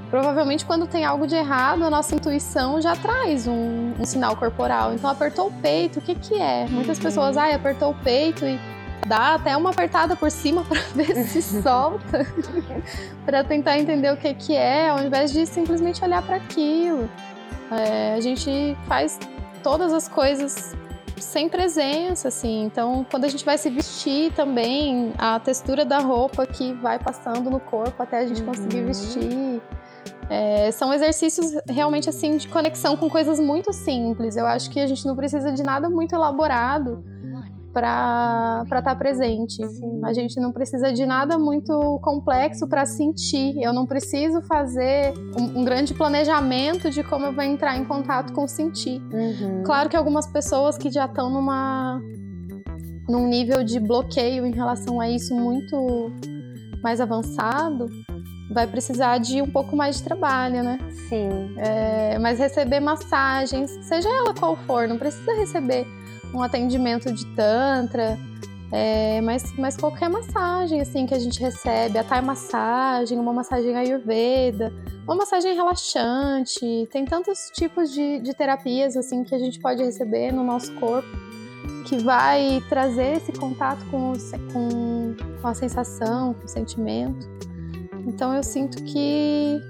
Provavelmente, 0.10 0.66
quando 0.66 0.86
tem 0.88 1.06
algo 1.06 1.26
de 1.26 1.36
errado, 1.36 1.84
a 1.86 1.90
nossa 1.90 2.14
intuição 2.14 2.82
já 2.82 2.96
traz 2.98 3.48
um, 3.48 3.94
um 3.98 4.06
sinal 4.06 4.36
corporal. 4.36 4.94
Então, 4.94 5.10
apertou 5.10 5.48
o 5.48 5.52
peito, 5.54 6.00
o 6.00 6.02
que, 6.02 6.16
que 6.16 6.36
é? 6.36 6.66
Muitas 6.70 7.00
pessoas, 7.00 7.38
ai, 7.38 7.54
apertou 7.54 7.92
o 7.92 7.96
peito 7.96 8.44
e 8.46 8.60
dá 9.08 9.36
até 9.36 9.56
uma 9.58 9.72
apertada 9.72 10.16
por 10.16 10.30
cima 10.32 10.64
para 10.70 10.80
ver 10.94 11.16
se 11.26 11.42
solta, 11.42 12.26
para 13.26 13.44
tentar 13.44 13.78
entender 13.78 14.12
o 14.12 14.18
que, 14.18 14.34
que 14.34 14.56
é, 14.56 14.90
ao 14.90 15.00
invés 15.04 15.32
de 15.32 15.46
simplesmente 15.46 16.04
olhar 16.04 16.22
para 16.22 16.38
aquilo. 16.38 17.10
É, 17.72 18.16
a 18.16 18.20
gente 18.20 18.78
faz 18.88 19.20
todas 19.64 19.94
as 19.94 20.08
coisas 20.08 20.76
sem 21.18 21.48
presença, 21.48 22.28
assim. 22.28 22.66
Então, 22.66 23.06
quando 23.10 23.26
a 23.26 23.28
gente 23.28 23.46
vai 23.46 23.58
se 23.58 23.70
vestir 23.70 24.34
também, 24.34 25.14
a 25.18 25.40
textura 25.40 25.86
da 25.86 26.00
roupa 26.00 26.46
que 26.46 26.74
vai 26.74 27.00
passando 27.00 27.50
no 27.50 27.60
corpo 27.60 28.02
até 28.02 28.20
a 28.20 28.28
gente 28.28 28.42
conseguir 28.42 28.80
Uhum. 28.80 28.88
vestir. 28.88 29.62
É, 30.30 30.72
são 30.72 30.94
exercícios 30.94 31.52
realmente 31.68 32.08
assim 32.10 32.38
de 32.38 32.48
conexão 32.48 32.96
com 32.96 33.10
coisas 33.10 33.40
muito 33.40 33.72
simples. 33.74 34.36
Eu 34.38 34.46
acho 34.46 34.70
que 34.70 34.80
a 34.80 34.88
gente 34.88 35.06
não 35.06 35.16
precisa 35.16 35.52
de 35.52 35.62
nada 35.62 35.90
muito 35.90 36.16
elaborado 36.16 37.04
para 37.72 38.64
estar 38.64 38.96
presente. 38.96 39.66
Sim. 39.68 40.02
A 40.04 40.14
gente 40.14 40.40
não 40.40 40.52
precisa 40.52 40.92
de 40.92 41.06
nada 41.06 41.38
muito 41.38 42.00
complexo 42.02 42.68
para 42.68 42.86
sentir. 42.86 43.62
Eu 43.62 43.74
não 43.74 43.86
preciso 43.86 44.42
fazer 44.42 45.14
um, 45.40 45.60
um 45.60 45.64
grande 45.64 45.94
planejamento 45.94 46.90
de 46.90 47.04
como 47.04 47.26
eu 47.26 47.34
vou 47.34 47.44
entrar 47.44 47.78
em 47.78 47.86
contato 47.86 48.34
com 48.34 48.44
o 48.44 48.48
sentir. 48.48 49.02
Uhum. 49.12 49.64
Claro 49.64 49.90
que 49.90 49.96
algumas 49.96 50.28
pessoas 50.28 50.78
que 50.78 50.90
já 50.90 51.06
estão 51.06 51.30
numa 51.30 52.02
num 53.10 53.28
nível 53.28 53.64
de 53.64 53.80
bloqueio 53.80 54.46
em 54.46 54.54
relação 54.54 55.02
a 55.02 55.10
isso 55.10 55.36
muito 55.36 56.12
mais 56.82 57.02
avançado, 57.02 57.88
vai 58.54 58.68
precisar 58.68 59.18
de 59.18 59.42
um 59.42 59.50
pouco 59.50 59.76
mais 59.76 59.98
de 59.98 60.04
trabalho, 60.04 60.64
né? 60.64 60.80
Sim. 61.10 61.56
É, 61.58 62.18
mas 62.20 62.40
receber 62.40 62.80
massagens, 62.80 63.72
seja 63.84 64.10
ela 64.10 64.34
qual 64.34 64.56
for, 64.56 64.88
não 64.88 64.98
precisa 64.98 65.34
receber 65.34 65.86
um 66.34 66.42
atendimento 66.42 67.12
de 67.12 67.26
tantra, 67.36 68.18
é, 68.72 69.20
mas, 69.22 69.54
mas 69.58 69.76
qualquer 69.76 70.10
massagem 70.10 70.80
assim 70.80 71.06
que 71.06 71.14
a 71.14 71.20
gente 71.20 71.40
recebe, 71.42 71.98
a 71.98 72.04
Thai 72.04 72.22
massagem, 72.22 73.20
uma 73.20 73.34
massagem 73.34 73.76
ayurveda, 73.76 74.74
uma 75.04 75.16
massagem 75.16 75.54
relaxante, 75.54 76.88
tem 76.92 77.04
tantos 77.04 77.52
tipos 77.54 77.92
de, 77.92 78.20
de 78.20 78.34
terapias 78.34 78.96
assim 78.96 79.24
que 79.24 79.36
a 79.36 79.40
gente 79.40 79.60
pode 79.60 79.84
receber 79.84 80.32
no 80.32 80.44
nosso 80.44 80.74
corpo 80.76 81.10
que 81.86 81.98
vai 81.98 82.64
trazer 82.70 83.18
esse 83.18 83.34
contato 83.34 83.84
com, 83.92 84.14
com, 84.54 85.16
com 85.42 85.48
a 85.48 85.54
sensação, 85.54 86.34
com 86.34 86.46
o 86.46 86.48
sentimento. 86.48 87.28
Então 88.08 88.34
eu 88.34 88.44
sinto 88.44 88.82
que 88.84 89.62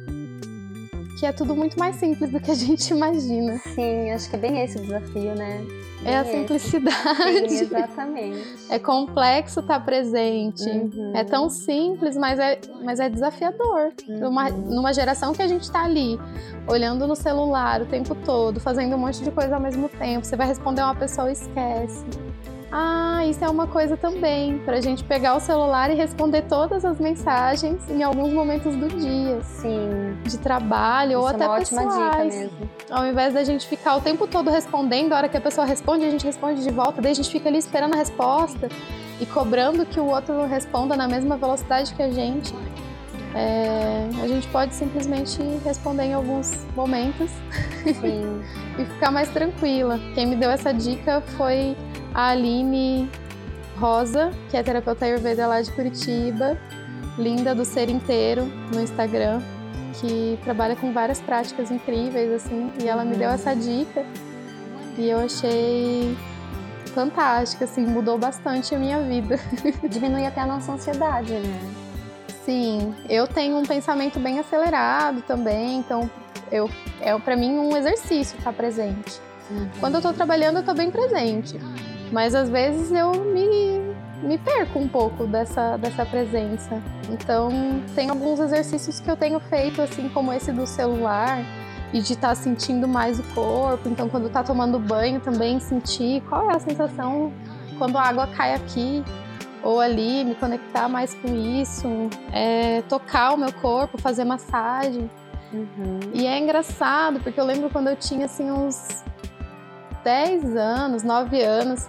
que 1.18 1.26
é 1.26 1.32
tudo 1.32 1.56
muito 1.56 1.78
mais 1.78 1.96
simples 1.96 2.32
do 2.32 2.40
que 2.40 2.52
a 2.52 2.56
gente 2.56 2.92
imagina. 2.92 3.58
Sim, 3.60 4.12
acho 4.12 4.30
que 4.30 4.36
é 4.36 4.40
bem 4.40 4.62
esse 4.64 4.78
o 4.78 4.82
desafio, 4.82 5.36
né? 5.36 5.66
é 6.04 6.18
a 6.18 6.26
simplicidade. 6.26 7.50
Sim, 7.50 7.62
exatamente. 7.62 8.58
É 8.70 8.80
complexo 8.80 9.60
estar 9.60 9.80
tá 9.80 9.86
presente. 9.86 10.68
Uhum. 10.68 11.12
É 11.16 11.24
tão 11.24 11.50
simples, 11.50 12.18
mas 12.18 12.40
é, 12.40 12.60
mas 12.84 13.00
é 13.00 13.10
desafiador. 13.10 13.92
Uhum. 14.08 14.20
Numa, 14.20 14.50
numa 14.50 14.94
geração 14.94 15.34
que 15.34 15.42
a 15.42 15.48
gente 15.48 15.64
está 15.64 15.84
ali, 15.84 16.20
olhando 16.68 17.08
no 17.08 17.16
celular 17.16 17.82
o 17.82 17.86
tempo 17.86 18.16
todo, 18.16 18.60
fazendo 18.60 18.96
um 18.96 19.00
monte 19.00 19.24
de 19.24 19.32
coisa 19.32 19.56
ao 19.56 19.62
mesmo 19.62 19.90
tempo. 19.90 20.26
Você 20.26 20.36
vai 20.36 20.48
responder 20.48 20.82
uma 20.82 20.96
pessoa 20.96 21.30
e 21.30 21.34
esquece. 21.34 22.06
Ah, 22.72 23.26
isso 23.26 23.44
é 23.44 23.50
uma 23.50 23.68
coisa 23.68 23.98
também, 23.98 24.58
para 24.60 24.78
a 24.78 24.82
gente 24.82 25.04
pegar 25.04 25.36
o 25.36 25.42
celular 25.42 25.92
e 25.92 25.94
responder 25.94 26.44
todas 26.44 26.86
as 26.86 27.00
mensagens 27.00 27.82
em 27.90 28.02
alguns 28.02 28.32
momentos 28.32 28.76
do 28.76 28.88
dia. 28.88 29.42
Sim. 29.42 30.18
De 30.24 30.38
trabalho 30.38 31.12
isso 31.12 31.20
ou 31.20 31.28
é 31.28 31.32
até 31.32 31.48
uma 31.48 31.58
pessoais. 31.58 31.88
ótima 31.88 32.10
dica 32.10 32.24
mesmo. 32.24 32.70
Ao 32.90 33.06
invés 33.06 33.34
da 33.34 33.44
gente 33.44 33.68
ficar 33.68 33.98
o 33.98 34.02
tempo 34.02 34.26
todo 34.26 34.50
respondendo, 34.50 35.12
a 35.12 35.18
hora 35.18 35.30
que 35.30 35.36
a 35.36 35.42
pessoa 35.42 35.68
responde, 35.68 36.06
a 36.06 36.10
gente 36.10 36.26
responde 36.26 36.64
de 36.64 36.72
volta, 36.72 37.02
daí 37.02 37.12
a 37.12 37.16
gente 37.16 37.30
fica 37.30 37.50
ali 37.50 37.58
esperando 37.58 37.94
a 37.94 37.98
resposta 37.98 38.70
e 39.20 39.26
cobrando 39.26 39.86
que 39.86 40.00
o 40.00 40.06
outro 40.06 40.46
responda 40.46 40.96
na 40.96 41.08
mesma 41.08 41.36
velocidade 41.36 41.94
que 41.94 42.02
a 42.02 42.10
gente. 42.10 42.54
É, 43.34 44.10
a 44.22 44.28
gente 44.28 44.48
pode 44.50 44.76
simplesmente 44.76 45.42
responder 45.64 46.04
em 46.04 46.14
alguns 46.14 46.66
momentos 46.76 47.32
e 48.78 48.86
ficar 48.86 49.12
mais 49.12 49.30
tranquila. 49.30 50.00
Quem 50.14 50.28
me 50.28 50.36
deu 50.36 50.50
essa 50.50 50.74
dica 50.74 51.22
foi 51.38 51.76
a 52.14 52.30
Aline 52.30 53.10
Rosa, 53.80 54.32
que 54.50 54.58
é 54.58 54.64
terapeuta 54.64 55.06
Ayurveda 55.06 55.48
lá 55.48 55.62
de 55.62 55.72
Curitiba, 55.72 56.58
linda 57.18 57.56
do 57.56 57.64
ser 57.64 57.90
inteiro 57.90 58.46
no 58.74 58.82
Instagram, 58.82 59.42
que 60.00 60.38
trabalha 60.44 60.76
com 60.76 60.92
várias 60.92 61.22
práticas 61.22 61.72
incríveis 61.72 62.32
assim, 62.32 62.72
e 62.82 62.88
ela 62.88 63.06
me 63.06 63.16
deu 63.16 63.30
essa 63.30 63.56
dica 63.56 64.06
e 64.98 65.10
eu 65.10 65.20
achei 65.20 66.18
fantástica, 66.94 67.64
assim, 67.64 67.86
mudou 67.86 68.18
bastante 68.18 68.76
a 68.76 68.78
minha 68.80 69.02
vida. 69.02 69.40
Diminui 69.90 70.26
até 70.26 70.42
a 70.42 70.46
nossa 70.46 70.74
ansiedade, 70.74 71.34
né? 71.34 71.91
Sim, 72.46 72.96
eu 73.08 73.28
tenho 73.28 73.58
um 73.58 73.64
pensamento 73.64 74.20
bem 74.20 74.40
acelerado 74.40 75.22
também, 75.22 75.78
então 75.78 76.10
eu 76.52 76.70
é 77.00 77.18
para 77.18 77.36
mim 77.36 77.58
um 77.58 77.76
exercício 77.78 78.38
estar 78.38 78.54
presente. 78.54 79.20
Uhum. 79.50 79.70
Quando 79.80 79.96
eu 79.96 80.02
tô 80.02 80.14
trabalhando, 80.14 80.58
eu 80.58 80.64
tô 80.64 80.74
bem 80.74 80.90
presente. 80.90 81.60
Mas 82.12 82.36
às 82.36 82.50
vezes 82.50 82.92
eu 82.92 83.12
me, 83.24 83.80
me 84.24 84.38
perco 84.38 84.80
um 84.80 84.88
pouco 84.88 85.26
dessa, 85.26 85.78
dessa 85.78 86.06
presença. 86.06 86.82
Então, 87.10 87.50
tem 87.96 88.10
alguns 88.10 88.40
exercícios 88.40 89.00
que 89.00 89.10
eu 89.10 89.16
tenho 89.16 89.40
feito, 89.40 89.82
assim 89.82 90.10
como 90.10 90.34
esse 90.34 90.52
do 90.52 90.68
celular, 90.68 91.40
e 91.94 92.02
de 92.02 92.14
estar 92.14 92.30
tá 92.30 92.36
sentindo 92.36 92.88
mais 92.88 93.20
o 93.20 93.24
corpo. 93.34 93.88
Então, 93.88 94.10
quando 94.10 94.30
tá 94.30 94.44
tomando 94.44 94.78
banho, 94.78 95.20
também 95.20 95.60
sentir 95.60 96.22
qual 96.28 96.52
é 96.52 96.56
a 96.56 96.60
sensação 96.60 97.32
quando 97.78 97.98
a 97.98 98.04
água 98.04 98.28
cai 98.28 98.54
aqui 98.54 99.04
ou 99.64 99.80
ali, 99.80 100.24
me 100.24 100.36
conectar 100.36 100.90
mais 100.90 101.14
com 101.14 101.36
isso, 101.36 101.88
é, 102.32 102.82
tocar 102.84 103.34
o 103.34 103.38
meu 103.38 103.54
corpo, 103.54 103.98
fazer 103.98 104.24
massagem. 104.24 105.10
Uhum. 105.54 106.00
E 106.14 106.26
é 106.26 106.40
engraçado, 106.40 107.20
porque 107.20 107.40
eu 107.40 107.46
lembro 107.46 107.70
quando 107.70 107.90
eu 107.90 107.96
tinha 107.96 108.26
assim 108.26 108.50
uns 108.50 109.04
10 110.04 110.56
anos, 110.56 111.04
9 111.04 111.42
anos, 111.42 111.88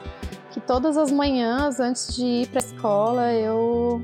que 0.50 0.60
todas 0.60 0.96
as 0.96 1.10
manhãs, 1.10 1.80
antes 1.80 2.14
de 2.14 2.24
ir 2.24 2.48
para 2.48 2.60
a 2.60 2.64
escola, 2.64 3.32
eu 3.32 4.02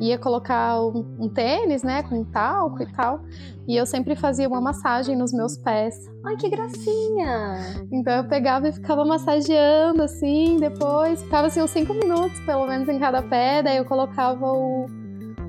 ia 0.00 0.18
colocar 0.18 0.80
um, 0.80 1.16
um, 1.20 1.28
tênis, 1.28 1.82
né, 1.82 2.02
com 2.02 2.24
talco 2.24 2.82
e 2.82 2.86
tal, 2.92 3.20
e 3.68 3.76
eu 3.76 3.84
sempre 3.84 4.16
fazia 4.16 4.48
uma 4.48 4.60
massagem 4.60 5.14
nos 5.14 5.32
meus 5.32 5.58
pés. 5.58 5.94
Ai, 6.24 6.36
que 6.36 6.48
gracinha! 6.48 7.86
Então 7.92 8.14
eu 8.14 8.28
pegava 8.28 8.68
e 8.68 8.72
ficava 8.72 9.04
massageando, 9.04 10.02
assim, 10.02 10.56
depois, 10.58 11.22
ficava 11.22 11.48
assim 11.48 11.62
uns 11.62 11.70
5 11.70 11.92
minutos, 11.92 12.40
pelo 12.40 12.66
menos, 12.66 12.88
em 12.88 12.98
cada 12.98 13.22
pé, 13.22 13.62
daí 13.62 13.76
eu 13.76 13.84
colocava 13.84 14.46
o, 14.46 14.86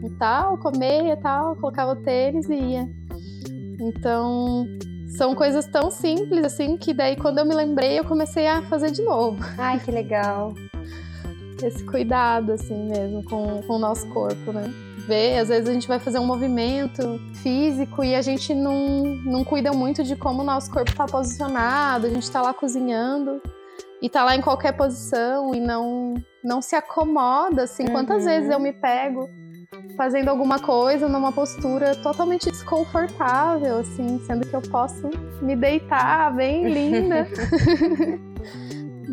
o 0.04 0.18
talco, 0.20 0.68
a 0.68 0.78
meia 0.78 1.14
e 1.14 1.18
tal, 1.18 1.56
colocava 1.56 1.94
o 1.94 2.04
tênis 2.04 2.50
e 2.50 2.56
ia. 2.56 2.90
Então, 3.80 4.68
são 5.18 5.34
coisas 5.34 5.66
tão 5.68 5.90
simples 5.90 6.46
assim 6.46 6.78
que 6.78 6.94
daí 6.94 7.16
quando 7.16 7.40
eu 7.40 7.46
me 7.46 7.56
lembrei 7.56 8.00
eu 8.00 8.06
comecei 8.06 8.48
a 8.48 8.62
fazer 8.64 8.92
de 8.92 9.02
novo. 9.02 9.40
Ai, 9.58 9.80
que 9.80 9.92
legal. 9.92 10.54
Esse 11.64 11.84
cuidado 11.84 12.54
assim 12.54 12.90
mesmo 12.90 13.24
com, 13.24 13.62
com 13.62 13.74
o 13.76 13.80
nosso 13.80 14.08
corpo, 14.10 14.52
né? 14.52 14.72
Ver, 15.08 15.40
às 15.40 15.50
vezes 15.50 15.68
a 15.68 15.74
gente 15.74 15.88
vai 15.88 16.00
fazer 16.00 16.20
um 16.20 16.26
movimento 16.26 17.20
físico 17.42 18.04
e 18.04 18.14
a 18.14 18.22
gente 18.22 18.54
não, 18.54 19.04
não 19.26 19.44
cuida 19.44 19.72
muito 19.72 20.04
de 20.04 20.16
como 20.16 20.42
o 20.42 20.46
nosso 20.46 20.70
corpo 20.72 20.92
está 20.92 21.06
posicionado, 21.06 22.06
a 22.06 22.10
gente 22.10 22.24
está 22.24 22.42
lá 22.42 22.54
cozinhando 22.54 23.42
e 24.02 24.10
tá 24.10 24.24
lá 24.24 24.36
em 24.36 24.42
qualquer 24.42 24.74
posição 24.74 25.54
e 25.54 25.60
não 25.60 26.16
não 26.44 26.62
se 26.62 26.76
acomoda 26.76 27.64
assim. 27.64 27.84
Uhum. 27.84 27.92
Quantas 27.92 28.26
vezes 28.26 28.50
eu 28.50 28.60
me 28.60 28.74
pego 28.74 29.30
fazendo 29.96 30.30
alguma 30.30 30.60
coisa 30.60 31.08
numa 31.08 31.32
postura 31.32 31.96
totalmente 31.96 32.50
desconfortável, 32.50 33.80
assim, 33.80 34.20
sendo 34.26 34.48
que 34.48 34.54
eu 34.54 34.62
posso 34.62 35.10
me 35.42 35.56
deitar 35.56 36.34
bem 36.36 36.68
linda, 36.72 37.28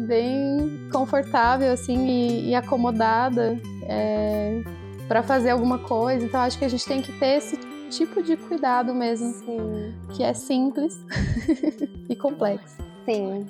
bem 0.08 0.88
confortável, 0.90 1.70
assim, 1.70 2.06
e, 2.08 2.48
e 2.48 2.54
acomodada 2.54 3.60
é, 3.82 4.62
para 5.06 5.22
fazer 5.22 5.50
alguma 5.50 5.78
coisa. 5.78 6.24
Então, 6.24 6.40
acho 6.40 6.58
que 6.58 6.64
a 6.64 6.68
gente 6.68 6.86
tem 6.86 7.02
que 7.02 7.12
ter 7.18 7.36
esse 7.36 7.56
tipo 7.90 8.22
de 8.22 8.36
cuidado 8.36 8.94
mesmo, 8.94 9.30
Sim. 9.34 9.94
que 10.14 10.22
é 10.24 10.32
simples 10.32 10.98
e 12.08 12.16
complexo. 12.16 12.78
Sim, 13.04 13.46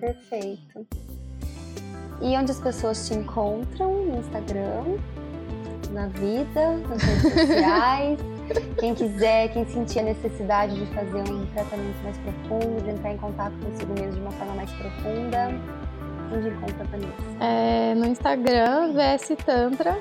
perfeito. 0.00 0.86
E 2.22 2.36
onde 2.36 2.50
as 2.50 2.60
pessoas 2.60 3.06
te 3.06 3.14
encontram 3.14 4.06
no 4.06 4.18
Instagram? 4.18 4.98
na 5.92 6.06
vida, 6.06 6.76
nas 6.88 7.02
redes 7.02 7.32
sociais. 7.32 8.18
quem 8.78 8.94
quiser, 8.94 9.48
quem 9.52 9.64
sentir 9.66 10.00
a 10.00 10.02
necessidade 10.02 10.74
de 10.74 10.86
fazer 10.94 11.20
um 11.30 11.46
tratamento 11.46 12.02
mais 12.02 12.16
profundo, 12.18 12.82
de 12.82 12.90
entrar 12.90 13.12
em 13.12 13.18
contato 13.18 13.52
consigo 13.62 13.92
mesmo 13.94 14.12
de 14.12 14.20
uma 14.20 14.30
forma 14.32 14.54
mais 14.54 14.70
profunda, 14.72 15.50
onde 16.32 16.48
encontra 16.48 16.84
Vanessa? 16.84 17.12
É, 17.40 17.94
no 17.94 18.06
Instagram, 18.06 18.92
VS 18.92 19.36
Tantra. 19.44 19.98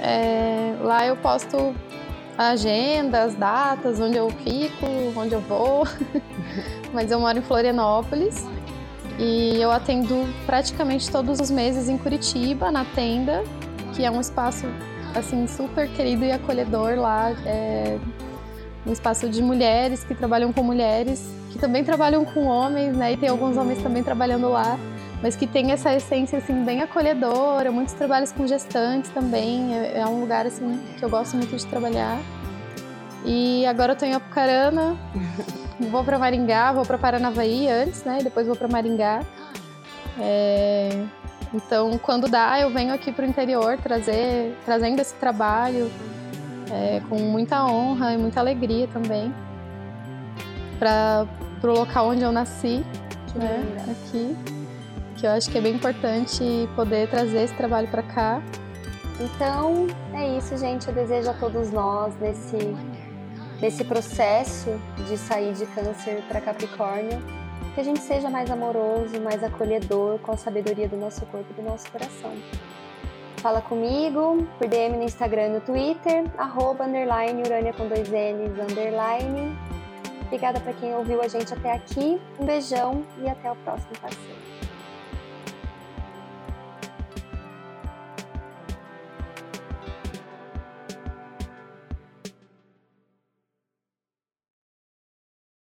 É, 0.00 0.74
lá 0.80 1.06
eu 1.06 1.16
posto 1.16 1.74
agendas, 2.36 3.34
datas, 3.34 4.00
onde 4.00 4.16
eu 4.16 4.30
fico, 4.30 4.86
onde 5.16 5.34
eu 5.34 5.40
vou. 5.40 5.86
Mas 6.92 7.10
eu 7.10 7.20
moro 7.20 7.38
em 7.38 7.42
Florianópolis. 7.42 8.46
E 9.18 9.60
eu 9.60 9.72
atendo 9.72 10.14
praticamente 10.46 11.10
todos 11.10 11.40
os 11.40 11.50
meses 11.50 11.88
em 11.88 11.98
Curitiba, 11.98 12.70
na 12.70 12.84
tenda, 12.84 13.42
que 13.94 14.04
é 14.04 14.10
um 14.10 14.20
espaço 14.20 14.64
assim, 15.14 15.46
super 15.48 15.88
querido 15.88 16.24
e 16.24 16.30
acolhedor 16.30 16.94
lá. 16.96 17.32
É 17.44 17.98
um 18.86 18.92
espaço 18.92 19.28
de 19.28 19.42
mulheres 19.42 20.04
que 20.04 20.14
trabalham 20.14 20.52
com 20.52 20.62
mulheres, 20.62 21.28
que 21.50 21.58
também 21.58 21.84
trabalham 21.84 22.24
com 22.24 22.46
homens, 22.46 22.96
né? 22.96 23.12
E 23.12 23.16
tem 23.16 23.28
alguns 23.28 23.56
homens 23.56 23.82
também 23.82 24.02
trabalhando 24.02 24.48
lá, 24.48 24.78
mas 25.22 25.34
que 25.36 25.46
tem 25.46 25.72
essa 25.72 25.94
essência, 25.94 26.38
assim, 26.38 26.64
bem 26.64 26.82
acolhedora. 26.82 27.70
Muitos 27.70 27.94
trabalhos 27.94 28.32
com 28.32 28.46
gestantes 28.46 29.10
também. 29.10 29.74
É, 29.74 29.98
é 30.00 30.06
um 30.06 30.20
lugar, 30.20 30.46
assim, 30.46 30.80
que 30.98 31.04
eu 31.04 31.10
gosto 31.10 31.36
muito 31.36 31.56
de 31.56 31.66
trabalhar. 31.66 32.18
E 33.24 33.66
agora 33.66 33.92
eu 33.92 33.96
tô 33.96 34.04
em 34.04 34.14
Apucarana, 34.14 34.96
vou 35.90 36.04
para 36.04 36.18
Maringá, 36.18 36.72
vou 36.72 36.84
para 36.84 36.96
Paranavaí 36.96 37.68
antes, 37.68 38.04
né? 38.04 38.18
Depois 38.22 38.46
vou 38.46 38.56
para 38.56 38.68
Maringá. 38.68 39.22
É... 40.20 41.04
Então, 41.52 41.98
quando 41.98 42.28
dá, 42.28 42.60
eu 42.60 42.70
venho 42.70 42.92
aqui 42.92 43.10
para 43.10 43.24
o 43.24 43.28
interior 43.28 43.78
trazer, 43.78 44.56
trazendo 44.66 45.00
esse 45.00 45.14
trabalho 45.14 45.90
é, 46.70 47.00
com 47.08 47.18
muita 47.18 47.64
honra 47.64 48.12
e 48.12 48.18
muita 48.18 48.40
alegria 48.40 48.86
também 48.88 49.32
para 50.78 51.26
o 51.62 51.66
local 51.66 52.08
onde 52.08 52.22
eu 52.22 52.30
nasci, 52.30 52.84
né, 53.34 53.64
aqui, 53.90 54.36
que 55.18 55.26
eu 55.26 55.30
acho 55.30 55.50
que 55.50 55.58
é 55.58 55.60
bem 55.60 55.74
importante 55.74 56.68
poder 56.76 57.08
trazer 57.08 57.42
esse 57.42 57.54
trabalho 57.54 57.88
para 57.88 58.02
cá. 58.02 58.42
Então, 59.20 59.86
é 60.14 60.38
isso, 60.38 60.56
gente. 60.56 60.86
Eu 60.88 60.94
desejo 60.94 61.30
a 61.30 61.34
todos 61.34 61.70
nós 61.72 62.14
nesse 62.20 62.56
nesse 63.60 63.84
processo 63.84 64.70
de 65.08 65.18
sair 65.18 65.52
de 65.52 65.66
câncer 65.66 66.22
para 66.28 66.40
Capricórnio 66.40 67.20
que 67.74 67.80
a 67.80 67.84
gente 67.84 68.00
seja 68.00 68.28
mais 68.28 68.50
amoroso, 68.50 69.20
mais 69.20 69.42
acolhedor 69.44 70.18
com 70.18 70.32
a 70.32 70.36
sabedoria 70.36 70.88
do 70.88 70.96
nosso 70.96 71.24
corpo 71.26 71.46
e 71.50 71.54
do 71.54 71.62
nosso 71.62 71.88
coração. 71.92 72.32
Fala 73.36 73.60
comigo 73.60 74.44
por 74.58 74.66
DM 74.66 74.96
no 74.96 75.04
Instagram 75.04 75.46
e 75.46 75.48
no 75.50 75.60
Twitter, 75.60 76.24
arroba, 76.36 76.86
underline, 76.86 77.40
urânia 77.40 77.72
com 77.72 77.86
dois 77.86 78.08
N's, 78.08 78.58
underline. 78.58 79.56
Obrigada 80.22 80.58
para 80.58 80.72
quem 80.72 80.92
ouviu 80.92 81.22
a 81.22 81.28
gente 81.28 81.54
até 81.54 81.72
aqui. 81.72 82.20
Um 82.40 82.44
beijão 82.44 83.04
e 83.22 83.28
até 83.28 83.48
o 83.48 83.54
próximo 83.56 83.92
passeio. 84.00 84.47